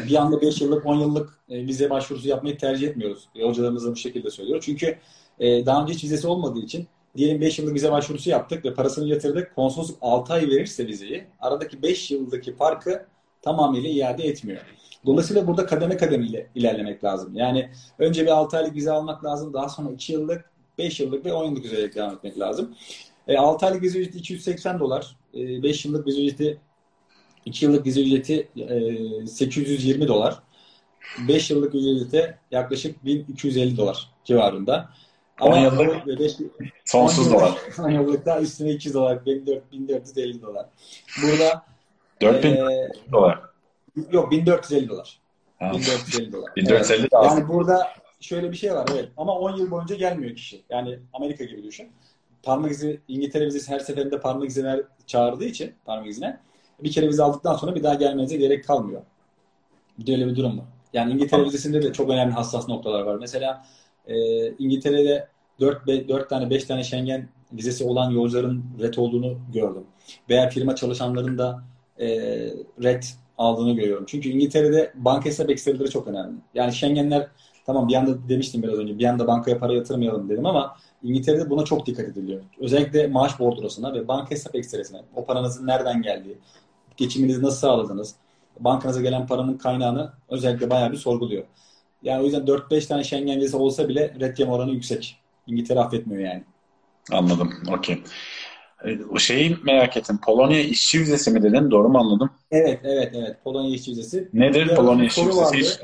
[0.08, 3.30] bir anda 5 yıllık 10 yıllık e, vize başvurusu yapmayı tercih etmiyoruz.
[3.36, 4.64] E, hocalarımız da bu şekilde söylüyor.
[4.66, 4.98] Çünkü
[5.40, 9.56] daha önce hiç vizesi olmadığı için diyelim 5 yıllık vize başvurusu yaptık ve parasını yatırdık.
[9.56, 13.06] Konsolosluk 6 ay verirse vizeyi aradaki 5 yıldaki farkı
[13.42, 14.62] tamamıyla iade etmiyor.
[15.06, 17.36] Dolayısıyla burada kademe kademe ile ilerlemek lazım.
[17.36, 19.54] Yani önce bir 6 aylık vize almak lazım.
[19.54, 22.76] Daha sonra 2 yıllık, 5 yıllık ve 10 yıllık vizeyle devam etmek lazım.
[23.28, 25.16] E, 6 aylık vize ücreti 280 dolar.
[25.34, 26.58] E, 5 yıllık vize ücreti
[27.46, 30.40] 2 yıllık vize ücreti e, 820 dolar.
[31.28, 34.90] 5 yıllık ücreti yaklaşık 1250 dolar civarında.
[35.40, 36.32] Ama 10 yıllık beş,
[36.86, 37.58] sonsuz 10 dolar.
[37.80, 40.66] 10 yıllık da üstüne 200 dolar, 1450 dolar.
[41.24, 41.66] Burada
[42.22, 43.51] 4000 e, dolar.
[44.12, 45.22] Yok 1450 dolar.
[45.62, 46.52] 1450 dolar.
[46.56, 47.10] 1450 evet.
[47.14, 47.88] Yani burada
[48.20, 49.10] şöyle bir şey var evet.
[49.18, 50.64] Ama 10 yıl boyunca gelmiyor kişi.
[50.70, 51.92] Yani Amerika gibi düşün.
[52.44, 56.40] Parmak izi, İngiltere vizesi her seferinde parmak izi ver, çağırdığı için parmak izine
[56.84, 59.02] bir kere vize aldıktan sonra bir daha gelmenize gerek kalmıyor.
[60.00, 60.66] Bir de öyle bir durum var.
[60.94, 63.16] Yani İngiltere vizesinde de çok önemli hassas noktalar var.
[63.16, 63.66] Mesela
[64.08, 64.16] e,
[64.52, 65.28] İngiltere'de
[65.60, 69.84] 4, 4 tane 5 tane Schengen vizesi olan yolcuların red olduğunu gördüm.
[70.30, 71.64] Veya firma çalışanların da
[72.00, 72.08] e,
[72.84, 73.04] red
[73.42, 74.06] aldığını görüyorum.
[74.08, 76.36] Çünkü İngiltere'de banka hesap ekstreleri çok önemli.
[76.54, 77.28] Yani Schengenler
[77.66, 81.66] tamam bir anda demiştim biraz önce bir anda bankaya para yatırmayalım dedim ama İngiltere'de buna
[81.66, 82.42] çok dikkat ediliyor.
[82.60, 85.02] Özellikle maaş bordrosuna ve banka hesap ekstresine.
[85.16, 86.38] O paranızın nereden geldiği,
[86.98, 88.16] geçiminizi nasıl sağladınız,
[88.60, 91.44] bankanıza gelen paranın kaynağını özellikle bayağı bir sorguluyor.
[92.04, 95.18] Yani o yüzden 4-5 tane Schengen vizesi olsa bile red oranı yüksek.
[95.48, 96.44] İngiltere affetmiyor yani.
[97.12, 97.54] Anladım.
[97.78, 98.04] Okey.
[99.12, 100.20] O şeyi merak ettim.
[100.26, 101.72] Polonya işçi vizesi mi dedin?
[101.72, 102.30] Doğru mu anladım?
[102.52, 103.38] Evet, evet, evet.
[103.44, 104.30] Polonya işçi vizesi.
[104.34, 105.58] Nedir bir Polonya işçi vizesi?
[105.58, 105.80] Hiç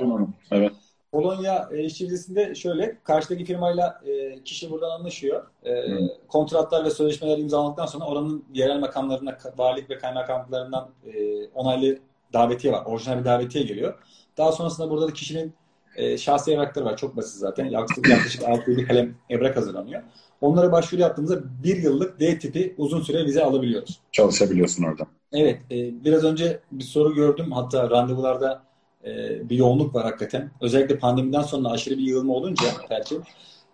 [0.52, 0.72] Evet.
[1.12, 5.44] Polonya e, işçi vizesinde şöyle, karşıdaki firmayla e, kişi buradan anlaşıyor.
[5.64, 6.08] E, hmm.
[6.28, 11.98] Kontratlar ve sözleşmeler imzaladıktan sonra oranın yerel makamlarına, valilik ve kaymakamlıklarından e, onaylı
[12.34, 12.86] davetiye var.
[12.86, 13.94] Orijinal bir davetiye geliyor.
[14.38, 15.54] Daha sonrasında burada da kişinin
[15.98, 16.98] e, şahsi evrakları var.
[16.98, 17.66] Çok basit zaten.
[17.66, 20.02] Yaklaşık, yaklaşık 6-7 kalem evrak hazırlanıyor.
[20.42, 24.00] Onlara başvuru yaptığımızda bir yıllık D tipi uzun süre vize alabiliyoruz.
[24.12, 25.08] Çalışabiliyorsun orada.
[25.34, 25.60] Evet.
[25.72, 27.52] E, biraz önce bir soru gördüm.
[27.52, 28.64] Hatta randevularda
[29.06, 29.10] e,
[29.50, 30.52] bir yoğunluk var hakikaten.
[30.62, 33.16] Özellikle pandemiden sonra aşırı bir yığılma olunca belki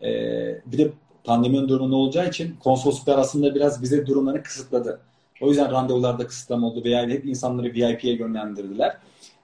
[0.02, 0.10] e,
[0.66, 0.92] bir de
[1.24, 5.00] pandeminin durumu olacağı için konsolosluklar aslında biraz vize durumlarını kısıtladı.
[5.42, 8.98] O yüzden randevularda kısıtlama oldu veya hep insanları VIP'ye yönlendirdiler.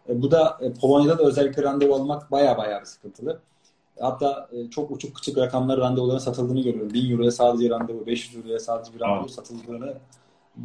[0.09, 3.39] E, bu da e, Polonya'da da özellikle randevu almak baya baya bir sıkıntılı.
[3.99, 6.93] Hatta e, çok uçuk küçük rakamlar randevuların satıldığını görüyorum.
[6.93, 9.29] 1000 euroya sadece randevu, 500 euroya sadece bir randevu Aa.
[9.29, 9.93] satıldığını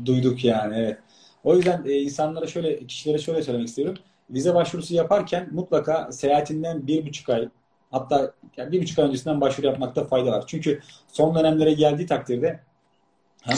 [0.05, 0.77] duyduk yani.
[0.79, 0.99] Evet.
[1.45, 3.95] O yüzden e, insanlara şöyle, kişilere şöyle söylemek istiyorum.
[4.31, 7.49] Vize başvurusu yaparken mutlaka seyahatinden bir buçuk ay
[7.91, 10.45] hatta yani bir buçuk ay öncesinden başvuru yapmakta fayda var.
[10.47, 12.61] Çünkü son dönemlere geldiği takdirde
[13.43, 13.57] hem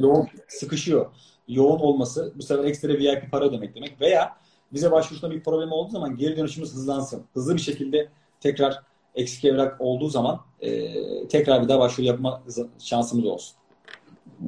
[0.00, 1.06] bu yoğun sıkışıyor.
[1.48, 4.36] Yoğun olması bu sefer ekstra VIP para demek demek veya
[4.72, 7.24] vize başvurusunda bir problem olduğu zaman geri dönüşümüz hızlansın.
[7.34, 8.08] Hızlı bir şekilde
[8.40, 8.82] tekrar
[9.14, 12.42] eksik evrak olduğu zaman e, tekrar bir daha başvuru yapma
[12.78, 13.56] şansımız olsun.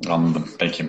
[0.09, 0.49] Anladım.
[0.59, 0.89] Peki.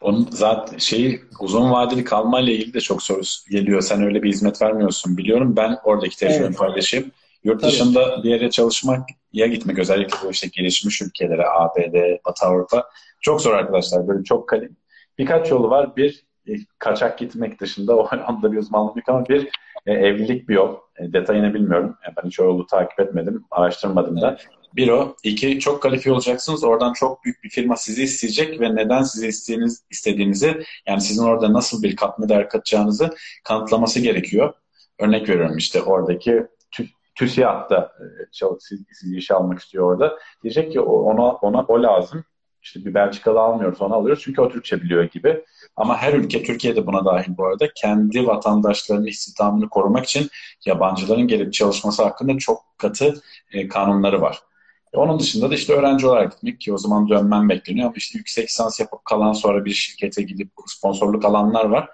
[0.00, 3.80] Onun zaten şeyi uzun vadeli kalma ile ilgili de çok soru geliyor.
[3.80, 5.56] Sen öyle bir hizmet vermiyorsun biliyorum.
[5.56, 6.58] Ben oradaki tecrübemi evet.
[6.58, 7.10] paylaşayım.
[7.44, 7.72] Yurt Tabii.
[7.72, 12.84] dışında bir yere çalışmak ya gitmek özellikle bu işte gelişmiş ülkelere, ABD, Batı Avrupa
[13.20, 14.08] çok zor arkadaşlar.
[14.08, 14.76] Böyle çok kalim.
[15.18, 15.96] Birkaç yolu var.
[15.96, 16.24] Bir
[16.78, 19.48] kaçak gitmek dışında o anda bir uzmanlık yok ama bir
[19.86, 20.76] e, evlilik bir yol.
[20.98, 21.96] E, detayını bilmiyorum.
[22.04, 24.28] Yani ben hiç o yolu takip etmedim, araştırmadım da.
[24.28, 24.46] Evet.
[24.76, 25.16] Bir o.
[25.22, 26.64] iki çok kalifiye olacaksınız.
[26.64, 31.52] Oradan çok büyük bir firma sizi isteyecek ve neden sizi istediğiniz, istediğinizi yani sizin orada
[31.52, 34.52] nasıl bir katma değer katacağınızı kanıtlaması gerekiyor.
[34.98, 36.46] Örnek veriyorum işte oradaki
[37.14, 38.56] TÜSİAD da e,
[38.90, 40.18] sizi işe almak istiyor orada.
[40.42, 42.24] Diyecek ki ona, ona o lazım.
[42.64, 45.44] İşte bir Belçikalı almıyoruz onu alıyoruz çünkü o Türkçe biliyor gibi.
[45.76, 50.28] Ama her ülke, Türkiye'de buna dahil bu arada, kendi vatandaşlarının istihdamını korumak için
[50.66, 53.22] yabancıların gelip çalışması hakkında çok katı
[53.52, 54.38] e, kanunları var.
[54.92, 58.18] E, onun dışında da işte öğrenci olarak gitmek ki o zaman dönmem bekleniyor ama işte
[58.18, 61.88] yüksek lisans yapıp kalan sonra bir şirkete gidip sponsorluk alanlar var.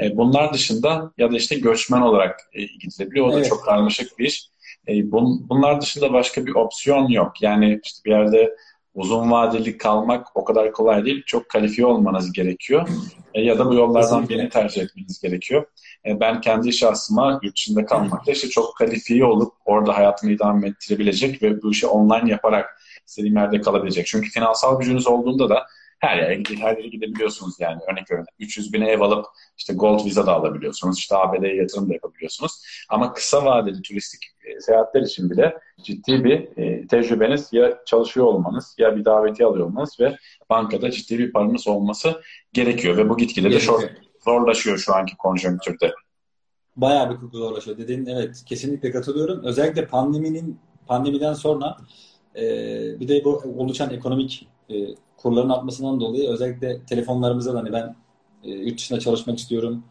[0.00, 3.26] E, bunlar dışında ya da işte göçmen olarak e, gidilebiliyor.
[3.26, 3.48] O da evet.
[3.48, 4.48] çok karmaşık bir iş.
[4.88, 7.42] E, bun, bunlar dışında başka bir opsiyon yok.
[7.42, 8.56] Yani işte bir yerde
[8.96, 11.22] uzun vadeli kalmak o kadar kolay değil.
[11.26, 12.88] Çok kalifiye olmanız gerekiyor.
[13.34, 15.64] E, ya da bu yollardan birini tercih etmeniz gerekiyor.
[16.06, 21.42] E, ben kendi şahsıma yurt dışında kalmakta işte çok kalifiye olup orada hayatımı idame ettirebilecek
[21.42, 24.06] ve bu işi online yaparak istediğim yerde kalabilecek.
[24.06, 25.66] Çünkü finansal gücünüz olduğunda da
[25.98, 28.26] her yere, her yere gidebiliyorsunuz yani örnek veriyorum.
[28.38, 29.26] 300 bin ev alıp
[29.58, 30.98] işte gold viza da alabiliyorsunuz.
[30.98, 32.52] İşte ABD'ye yatırım da yapabiliyorsunuz.
[32.88, 38.74] Ama kısa vadeli turistik e, seyahatler için bile ciddi bir e, tecrübeniz ya çalışıyor olmanız
[38.78, 40.16] ya bir daveti alıyor olmanız ve
[40.50, 43.82] bankada ciddi bir paranız olması gerekiyor ve bu gitgide de çok
[44.24, 45.92] zorlaşıyor şu anki konjonktürde.
[46.76, 47.78] Bayağı bir zorlaşıyor.
[47.78, 49.44] Dediğin evet kesinlikle katılıyorum.
[49.44, 51.76] Özellikle pandeminin pandemiden sonra
[52.36, 52.42] e,
[53.00, 54.74] bir de bu oluşan ekonomik e,
[55.16, 57.96] kurların artmasından dolayı özellikle telefonlarımızda da hani ben
[58.44, 59.84] e, yurt dışında çalışmak istiyorum,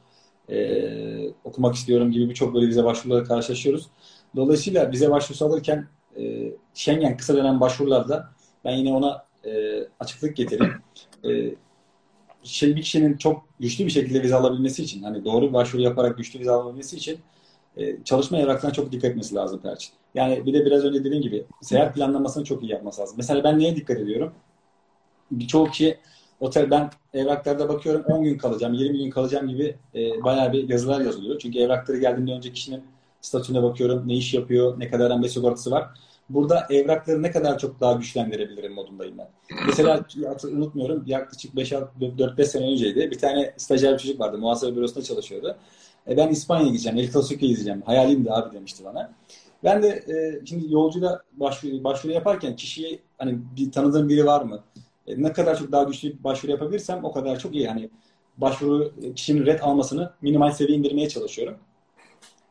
[0.50, 3.88] e, okumak istiyorum gibi birçok böyle vize başvuruları karşılaşıyoruz.
[4.36, 5.88] Dolayısıyla vize başvurusu alırken
[6.20, 8.30] e, Schengen kısa dönem başvurularda
[8.66, 10.74] ben yine ona e, açıklık getireyim.
[11.26, 11.56] E,
[12.44, 16.40] şey, bir kişinin çok güçlü bir şekilde vize alabilmesi için, hani doğru başvuru yaparak güçlü
[16.40, 17.20] vize alabilmesi için
[17.78, 19.94] e, çalışma evraklarına çok dikkat etmesi lazım Perçin.
[20.16, 23.16] Yani bir de biraz önce dediğim gibi seyahat planlamasını çok iyi yapması lazım.
[23.18, 24.34] Mesela ben neye dikkat ediyorum?
[25.32, 25.98] Birçok kişi
[26.40, 31.02] otel ben evraklarda bakıyorum 10 gün kalacağım, 20 gün kalacağım gibi e, bayağı bir yazılar
[31.02, 31.40] yazılıyor.
[31.40, 32.84] Çünkü evrakları geldiğinde önce kişinin
[33.22, 35.90] statüne bakıyorum, ne iş yapıyor, ne kadar embe sigortası var.
[36.30, 39.28] Burada evrakları ne kadar çok daha güçlendirebilirim modundayım ben.
[39.68, 40.06] Mesela
[40.52, 43.12] unutmuyorum yaklaşık 4-5 sene önceydi.
[43.12, 44.38] Bir tane stajyer bir çocuk vardı.
[44.38, 45.58] Muhasebe bürosunda çalışıyordu.
[46.08, 46.98] E ben İspanya'ya gideceğim.
[46.98, 47.82] El Clasico'ya izleyeceğim.
[47.82, 49.12] Hayalim de abi demişti bana.
[49.64, 54.64] Ben de e, şimdi yolcuyla başvuru, başvuru yaparken kişiyi hani bir tanıdığım biri var mı?
[55.08, 57.68] E, ne kadar çok daha güçlü bir başvuru yapabilirsem o kadar çok iyi.
[57.68, 57.90] Hani
[58.38, 61.58] başvuru kişinin red almasını minimal seviye indirmeye çalışıyorum.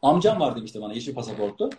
[0.02, 1.70] Amcam var demişti bana yeşil pasaportu.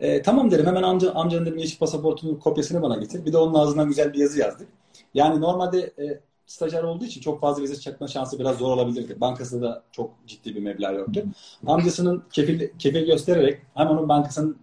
[0.00, 3.24] E, tamam derim hemen amca, amcanın dedim yeşil pasaportunun kopyasını bana getir.
[3.24, 4.68] Bir de onun ağzından güzel bir yazı yazdık.
[5.14, 9.20] Yani normalde e, stajyer olduğu için çok fazla vize çakma şansı biraz zor olabilirdi.
[9.20, 11.24] Bankasında da çok ciddi bir meblağ yoktu.
[11.66, 14.58] Amcasının kefil, kefil göstererek hem onun bankasının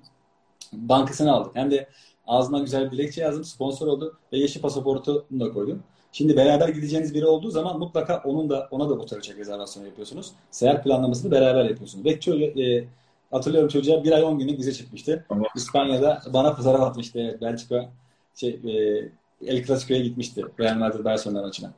[0.74, 1.56] bankasını aldık.
[1.56, 1.90] Hem de
[2.30, 3.44] ağzından güzel bir dilekçe yazdım.
[3.44, 5.84] Sponsor oldu ve yeşil pasaportunu da koydum.
[6.12, 10.32] Şimdi beraber gideceğiniz biri olduğu zaman mutlaka onun da ona da otel uçak rezervasyonu yapıyorsunuz.
[10.52, 12.06] Seyahat planlamasını beraber yapıyorsunuz.
[12.06, 12.84] Ve çoğu, e,
[13.32, 15.26] hatırlıyorum çocuğa bir ay on günlük vize çıkmıştı.
[15.36, 15.46] Evet.
[15.56, 17.20] İspanya'da bana fotoğraf atmıştı.
[17.20, 17.90] Evet, Belçika
[18.36, 19.12] şey, e,
[19.48, 20.46] El Clasico'ya gitmişti.
[20.60, 21.74] Real Madrid Barcelona maçına.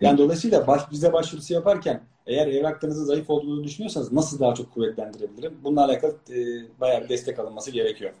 [0.00, 5.54] Yani dolayısıyla baş, vize başvurusu yaparken eğer evraklarınızın zayıf olduğunu düşünüyorsanız nasıl daha çok kuvvetlendirebilirim?
[5.64, 6.36] Bununla alakalı e,
[6.80, 8.12] bayağı bir destek alınması gerekiyor.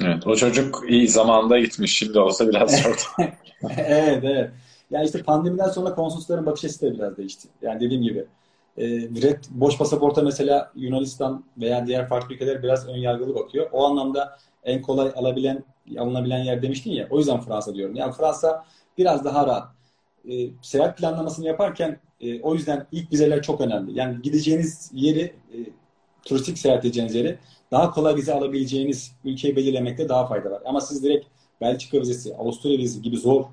[0.00, 1.98] Evet, o çocuk iyi zamanda gitmiş.
[1.98, 3.14] Şimdi olsa biraz zor.
[3.76, 4.50] evet, evet.
[4.90, 7.48] Yani işte pandemiden sonra konsolosların bakış açısı da biraz değişti.
[7.62, 8.26] Yani dediğim gibi
[8.78, 8.84] e,
[9.22, 13.68] red, boş pasaporta mesela Yunanistan veya diğer farklı ülkeler biraz ön yargılı bakıyor.
[13.72, 15.64] O anlamda en kolay alabilen,
[15.98, 17.06] alınabilen yer demiştin ya.
[17.10, 17.94] O yüzden Fransa diyorum.
[17.96, 18.64] Yani Fransa
[18.98, 19.68] biraz daha rahat.
[20.30, 23.98] E, seyahat planlamasını yaparken e, o yüzden ilk vizeler çok önemli.
[23.98, 25.56] Yani gideceğiniz yeri, e,
[26.24, 27.38] turistik seyahat edeceğiniz yeri
[27.72, 30.62] daha kolay vize alabileceğiniz ülkeyi belirlemekte daha fayda var.
[30.64, 31.26] Ama siz direkt
[31.60, 33.44] Belçika vizesi, Avusturya vizesi gibi zor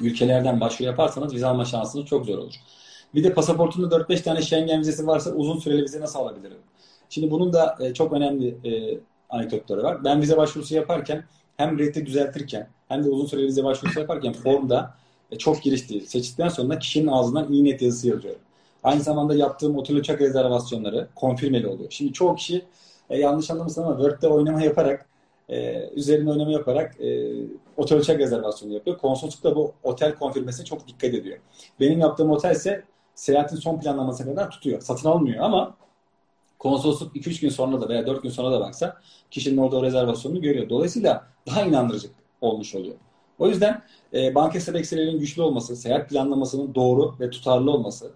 [0.00, 2.54] ülkelerden başvuru yaparsanız vize alma şansınız çok zor olur.
[3.14, 6.58] Bir de pasaportunda 4-5 tane Schengen vizesi varsa uzun süreli vize nasıl alabilirim?
[7.08, 8.98] Şimdi bunun da e, çok önemli e,
[9.30, 10.04] anekdotları var.
[10.04, 11.24] Ben vize başvurusu yaparken
[11.56, 14.94] hem reddi düzeltirken hem de uzun süreli vize başvurusu yaparken formda
[15.30, 16.06] e, çok giriş değil.
[16.06, 18.40] Seçtikten sonra kişinin ağzından iyi net yazısı yazıyorum.
[18.84, 21.90] Aynı zamanda yaptığım otel uçak rezervasyonları konfirmeli oluyor.
[21.90, 22.64] Şimdi çoğu kişi
[23.10, 25.06] e, yanlış anlamasın ama Word'de oynama yaparak
[25.48, 27.32] e, üzerine oynama yaparak e,
[27.76, 28.98] otel uçak rezervasyonu yapıyor.
[28.98, 31.38] Konsolosluk da bu otel konfirmesine çok dikkat ediyor.
[31.80, 34.80] Benim yaptığım otel ise seyahatin son planlamasına kadar tutuyor.
[34.80, 35.76] Satın almıyor ama
[36.58, 38.96] konsolosluk 2-3 gün sonra da veya 4 gün sonra da baksa
[39.30, 40.68] kişinin orada o rezervasyonunu görüyor.
[40.68, 42.08] Dolayısıyla daha inandırıcı
[42.40, 42.94] olmuş oluyor.
[43.38, 43.82] O yüzden
[44.14, 48.10] e, banka Excel'lerin güçlü olması, seyahat planlamasının doğru ve tutarlı olması,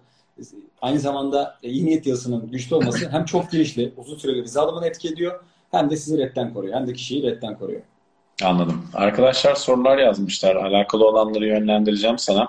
[0.81, 4.87] aynı zamanda e, iyi niyet yazısının güçlü olması hem çok girişli, uzun süreli vize alımını
[4.87, 5.39] etki ediyor
[5.71, 6.75] hem de sizi redden koruyor.
[6.75, 7.81] Hem de kişiyi redden koruyor.
[8.43, 8.85] Anladım.
[8.93, 10.55] Arkadaşlar sorular yazmışlar.
[10.55, 12.47] Alakalı olanları yönlendireceğim sana.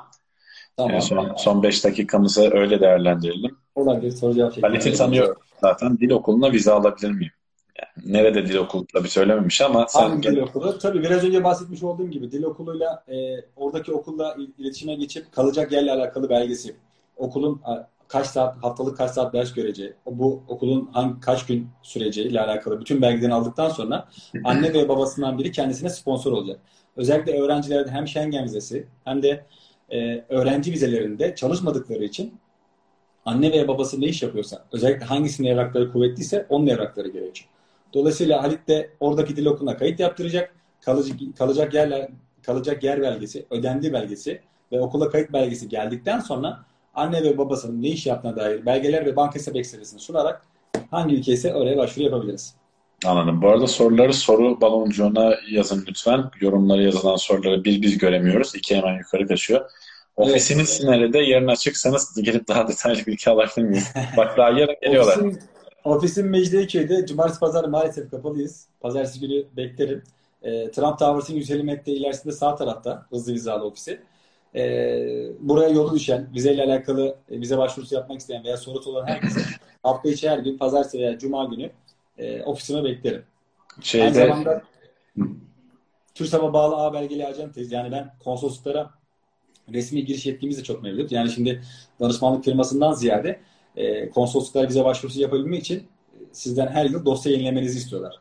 [0.76, 0.92] Tamam.
[0.92, 3.56] Yani son, son beş dakikamızı öyle değerlendirelim.
[3.74, 4.10] Olabilir.
[4.10, 4.66] Soru cevap şeklinde.
[4.66, 5.98] Halit'i tanıyorum zaten.
[5.98, 7.32] Dil okuluna vize alabilir miyim?
[7.78, 10.00] Yani nerede dil okulu tabii söylememiş ama sen...
[10.00, 10.78] Hangi dil okulu?
[10.78, 13.14] Tabii biraz önce bahsetmiş olduğum gibi dil okuluyla e,
[13.56, 16.76] oradaki okulla iletişime geçip kalacak yerle alakalı belgesi.
[17.16, 17.60] Okulun
[18.08, 22.80] kaç saat, haftalık kaç saat ders göreceği, bu okulun hangi, kaç gün süreceği ile alakalı
[22.80, 24.08] bütün belgelerini aldıktan sonra
[24.44, 26.60] anne ve babasından biri kendisine sponsor olacak.
[26.96, 29.46] Özellikle öğrencilerde hem Schengen vizesi hem de
[29.90, 32.34] e, öğrenci vizelerinde çalışmadıkları için
[33.24, 37.48] anne veya babası ne iş yapıyorsa, özellikle hangisinin evrakları kuvvetliyse onun evrakları gerekiyor.
[37.94, 40.54] Dolayısıyla Halit de oradaki dil okuluna kayıt yaptıracak.
[40.80, 42.08] Kalıcı, kalacak yerler
[42.42, 44.40] kalacak yer belgesi, ödendi belgesi
[44.72, 49.16] ve okula kayıt belgesi geldikten sonra anne ve babasının ne iş yaptığına dair belgeler ve
[49.16, 50.42] banka hesap ekstresini sunarak
[50.90, 52.54] hangi ülke ise oraya başvuru yapabiliriz.
[53.04, 53.42] Anladım.
[53.42, 56.30] Bu arada soruları soru baloncuğuna yazın lütfen.
[56.40, 58.54] Yorumları yazılan soruları bir biz göremiyoruz.
[58.54, 59.70] İki hemen yukarı kaçıyor.
[60.16, 60.90] Ofisiniz evet.
[60.90, 61.18] nerede?
[61.18, 63.92] Yarın açıksanız girip daha detaylı bilgi alabilir miyiz?
[64.16, 65.16] Bak daha yarın geliyorlar.
[65.16, 65.38] Ofisim,
[65.84, 67.06] ofisim Mecidiyeköy'de.
[67.06, 68.66] Cumartesi pazar maalesef kapalıyız.
[68.80, 70.02] Pazartesi günü beklerim.
[70.42, 74.00] E, Trump Towers'ın 150 metre ilerisinde sağ tarafta hızlı vizalı ofisi.
[74.54, 74.62] E,
[75.40, 79.40] buraya yolu düşen, vizeyle alakalı e, vize başvurusu yapmak isteyen veya sorusu olan herkese
[79.82, 81.70] hafta içi her gün pazartesi veya cuma günü
[82.18, 83.24] e, ofisime beklerim.
[83.80, 84.04] Şeyde...
[84.04, 84.62] Aynı zamanda
[86.14, 87.72] TÜRSAB'a bağlı A belgeli acentayız.
[87.72, 88.90] Yani ben konsolosluklara
[89.72, 91.12] resmi giriş yetkimiz de çok mevcut.
[91.12, 91.62] Yani şimdi
[92.00, 93.40] danışmanlık firmasından ziyade
[93.76, 95.84] e, konsolosluklara vize başvurusu yapabilmek için e,
[96.32, 98.20] sizden her yıl dosya yenilemenizi istiyorlar.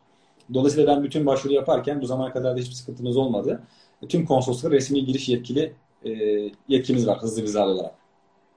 [0.53, 3.63] Dolayısıyla ben bütün başvuru yaparken bu zamana kadar da hiçbir sıkıntımız olmadı.
[4.09, 5.73] Tüm konsolosluklara resmi giriş yetkili
[6.05, 6.11] e,
[6.67, 7.95] yetkimiz var hızlı vizalı olarak.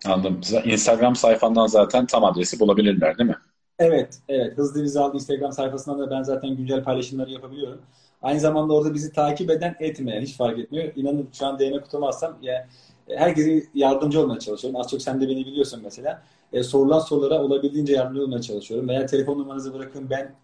[0.06, 0.40] Anladım.
[0.64, 3.36] Instagram sayfandan zaten tam adresi bulabilirler değil mi?
[3.78, 4.58] Evet, evet.
[4.58, 7.82] Hızlı vizalı Instagram sayfasından da ben zaten güncel paylaşımları yapabiliyorum.
[8.22, 10.92] Aynı zamanda orada bizi takip eden etmeyen hiç fark etmiyor.
[10.96, 12.68] İnanın şu an DM kutumu alsam ya
[13.08, 14.80] herkese yardımcı olmaya çalışıyorum.
[14.80, 16.22] Az çok sen de beni biliyorsun mesela.
[16.52, 18.88] E, sorulan sorulara olabildiğince yardımcı olmaya çalışıyorum.
[18.88, 20.34] Veya telefon numaranızı bırakın ben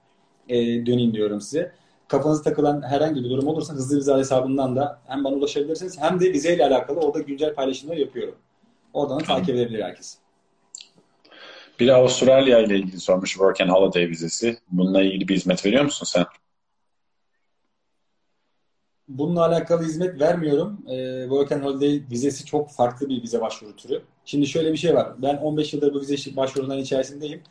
[0.48, 1.72] e, döneyim diyorum size.
[2.10, 6.32] Kafanızı takılan herhangi bir durum olursa hızlı vize hesabından da hem bana ulaşabilirsiniz hem de
[6.32, 8.34] vizeyle alakalı orada güncel paylaşımlar yapıyorum.
[8.92, 10.16] Oradan da takip edebilir herkes.
[11.80, 14.58] Bir Avustralya ile ilgili sormuş Work and Holiday vizesi.
[14.70, 16.24] Bununla ilgili bir hizmet veriyor musun sen?
[19.08, 20.78] Bununla alakalı hizmet vermiyorum.
[20.88, 24.02] E, Work and Holiday vizesi çok farklı bir vize başvuru türü.
[24.24, 25.12] Şimdi şöyle bir şey var.
[25.18, 27.42] Ben 15 yıldır bu vize başvuruların içerisindeyim.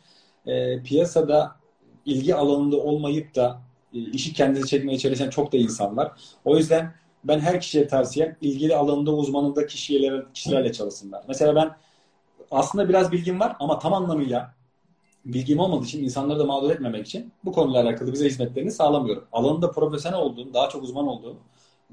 [0.46, 1.56] E, piyasada
[2.06, 6.12] ilgi alanında olmayıp da işi kendisi çekmeye çalışan çok da insan var.
[6.44, 6.92] O yüzden
[7.24, 11.24] ben her kişiye tavsiyem ilgili alanında uzmanında kişilerle, kişilerle çalışsınlar.
[11.28, 11.70] Mesela ben
[12.50, 14.54] aslında biraz bilgim var ama tam anlamıyla
[15.24, 19.24] bilgim olmadığı için insanları da mağdur etmemek için bu konuyla alakalı bize hizmetlerini sağlamıyorum.
[19.32, 21.36] Alanında profesyonel olduğum, daha çok uzman olduğum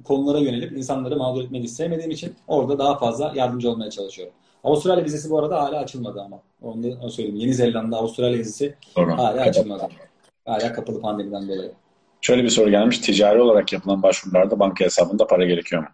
[0.04, 4.34] konulara yönelip insanları mağdur etmeyi sevmediğim için orada daha fazla yardımcı olmaya çalışıyorum.
[4.64, 6.40] Avustralya vizesi bu arada hala açılmadı ama.
[6.62, 7.38] Onu da söyleyeyim.
[7.38, 9.18] Yeni Zelanda, Avustralya vizesi Doğru.
[9.18, 9.88] hala açılmadı.
[10.46, 11.72] Hala kapalı pandemiden dolayı.
[12.22, 13.00] Şöyle bir soru gelmiş.
[13.00, 15.90] Ticari olarak yapılan başvurularda banka hesabında para gerekiyor mu?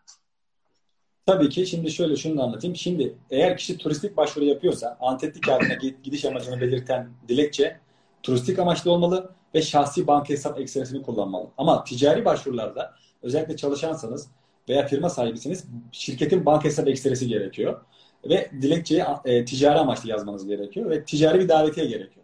[1.26, 1.66] Tabii ki.
[1.66, 2.76] Şimdi şöyle şunu da anlatayım.
[2.76, 7.80] Şimdi eğer kişi turistik başvuru yapıyorsa antetli kağıdına gidiş amacını belirten dilekçe
[8.24, 11.48] turistik amaçlı olmalı ve şahsi banka hesap ekstresini kullanmalı.
[11.58, 14.28] Ama ticari başvurularda özellikle çalışansanız
[14.70, 17.82] veya firma sahibisiniz şirketin banka hesap ekstresi gerekiyor.
[18.30, 22.23] Ve dilekçeyi e, ticari amaçlı yazmanız gerekiyor ve ticari bir davetiye gerekiyor.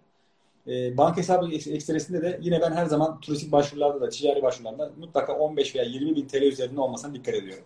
[0.67, 5.34] E, banka hesabı ekstresinde de yine ben her zaman turistik başvurularda da ticari başvurularda mutlaka
[5.34, 7.63] 15 veya 20 bin TL üzerinde olmasına dikkat ediyorum.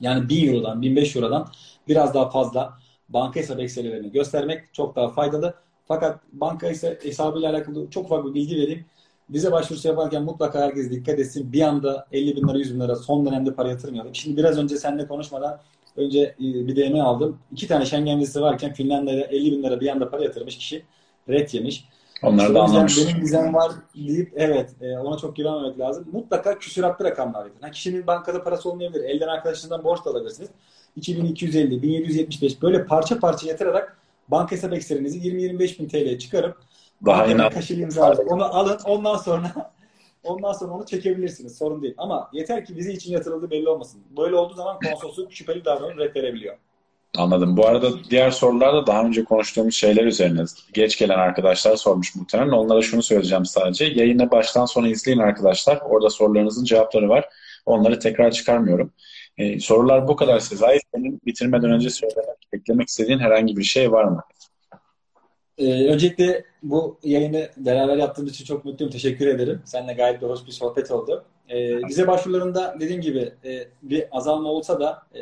[0.00, 1.48] Yani 1000 Euro'dan, 1500 Euro'dan
[1.88, 5.54] biraz daha fazla banka hesabı ekstrelerini göstermek çok daha faydalı.
[5.84, 6.68] Fakat banka
[7.02, 8.84] hesabıyla alakalı çok ufak bir bilgi vereyim.
[9.30, 11.52] Vize başvurusu yaparken mutlaka herkes dikkat etsin.
[11.52, 14.14] Bir anda 50 bin lira 100 bin lira son dönemde para yatırmayalım.
[14.14, 15.60] Şimdi biraz önce seninle konuşmadan
[15.96, 17.38] önce e, bir DM aldım.
[17.52, 20.84] İki tane Schengen vizesi varken Finlandiya'da 50 bin lira bir anda para yatırmış kişi
[21.28, 21.84] red yemiş.
[22.22, 23.06] Onlar da anlamış.
[23.06, 26.08] Benim vizem var deyip evet e, ona çok güvenmemek lazım.
[26.12, 27.54] Mutlaka küsuratlı rakamlar verin.
[27.60, 29.04] Ha, kişinin bankada parası olmayabilir.
[29.04, 30.50] Elden arkadaşınızdan borç da alabilirsiniz.
[30.96, 33.96] 2250, 1775 böyle parça parça yatırarak
[34.28, 36.56] banka hesap ekserinizi 20-25 bin TL'ye çıkarıp
[37.06, 37.88] daha yine kaşeli
[38.28, 39.72] onu alın ondan sonra
[40.24, 41.58] ondan sonra onu çekebilirsiniz.
[41.58, 41.94] Sorun değil.
[41.98, 44.00] Ama yeter ki vize için yatırıldığı belli olmasın.
[44.16, 46.56] Böyle olduğu zaman konsolosluk şüpheli davranıp red verebiliyor.
[47.16, 47.56] Anladım.
[47.56, 52.52] Bu arada diğer sorularda daha önce konuştuğumuz şeyler üzerine geç gelen arkadaşlar sormuş muhtemelen.
[52.52, 53.84] Onlara şunu söyleyeceğim sadece.
[53.84, 55.78] Yayını baştan sona izleyin arkadaşlar.
[55.88, 57.24] Orada sorularınızın cevapları var.
[57.66, 58.92] Onları tekrar çıkarmıyorum.
[59.38, 60.78] Ee, sorular bu kadar Sezai.
[60.94, 64.22] Senin bitirmeden önce söylemek, eklemek istediğin herhangi bir şey var mı?
[65.58, 68.92] Ee, öncelikle bu yayını beraber yaptığımız için çok mutluyum.
[68.92, 69.62] Teşekkür ederim.
[69.64, 71.24] Seninle gayet bir hoş bir sohbet oldu.
[71.48, 75.20] Ee, vize başvurularında dediğim gibi e, bir azalma olsa da e,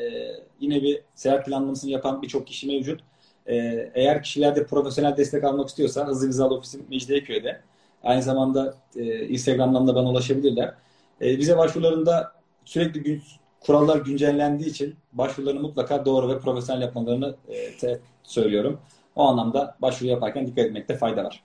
[0.61, 3.01] yine bir seyahat planlamasını yapan birçok kişi mevcut.
[3.47, 3.55] E,
[3.95, 7.61] eğer kişiler de profesyonel destek almak istiyorsa Hızlı Vizalı Ofisim Mecidiyeköy'de.
[8.03, 10.75] Aynı zamanda e, Instagram'dan da bana ulaşabilirler.
[11.21, 12.33] E, vize başvurularında
[12.65, 13.23] sürekli gün,
[13.61, 17.37] kurallar güncellendiği için başvurularını mutlaka doğru ve profesyonel yapmalarını
[17.83, 18.81] e, söylüyorum.
[19.17, 21.45] O anlamda başvuru yaparken dikkat etmekte fayda var.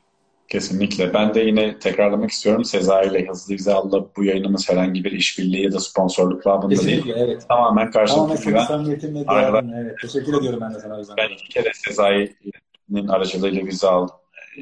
[0.49, 1.13] Kesinlikle.
[1.13, 2.65] Ben de yine tekrarlamak istiyorum.
[2.65, 7.15] Sezai ile Hızlı Vizalı'da bu yayınımız herhangi bir işbirliği ya da sponsorluk babında Kesinlikle, değil.
[7.17, 7.45] Evet.
[7.49, 8.65] Tamamen karşılıklı güven.
[9.25, 9.95] Tamamen evet.
[10.01, 11.17] Teşekkür ediyorum ben de sana.
[11.17, 14.15] Ben iki kere Sezai'nin aracılığıyla vize aldım.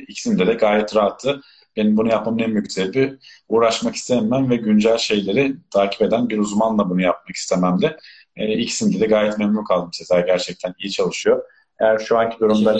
[0.07, 1.41] İkisinde de gayet rahattı.
[1.77, 3.17] Benim bunu yapmamın en büyük sebebi
[3.49, 7.97] uğraşmak istemem ve güncel şeyleri takip eden bir uzmanla bunu yapmak istememdi.
[8.35, 9.89] E, ikisinde de gayet memnun kaldım.
[9.93, 11.43] Sezai gerçekten iyi çalışıyor.
[11.79, 12.77] Eğer şu anki durumda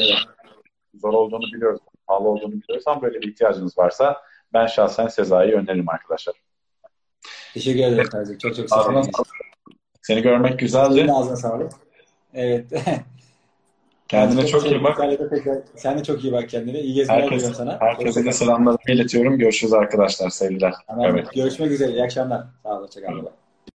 [1.01, 4.21] zor olduğunu biliyoruz, pahalı olduğunu biliyoruz ama böyle bir ihtiyacınız varsa
[4.53, 6.35] ben şahsen Sezai'yi öneririm arkadaşlar.
[7.53, 8.39] Teşekkür ederim Tazik.
[8.39, 9.09] Çok çok sağ olun.
[10.01, 11.11] Seni görmek güzeldi.
[11.11, 11.71] Ağzına sağlık.
[12.33, 12.65] Evet.
[14.07, 14.99] Kendine çok iyi bak.
[15.75, 16.79] Sen de çok iyi bak kendine.
[16.79, 17.79] İyi gezmeler Herkes, diliyorum sana.
[17.79, 19.37] Herkese de selamlarımı iletiyorum.
[19.37, 20.29] Görüşürüz arkadaşlar.
[20.29, 20.73] Sevgiler.
[20.87, 21.05] Tamam.
[21.05, 21.33] Evet.
[21.33, 21.91] Görüşmek üzere.
[21.91, 22.43] İyi akşamlar.
[22.63, 22.83] Sağ olun.
[22.83, 23.29] Hoşçakalın.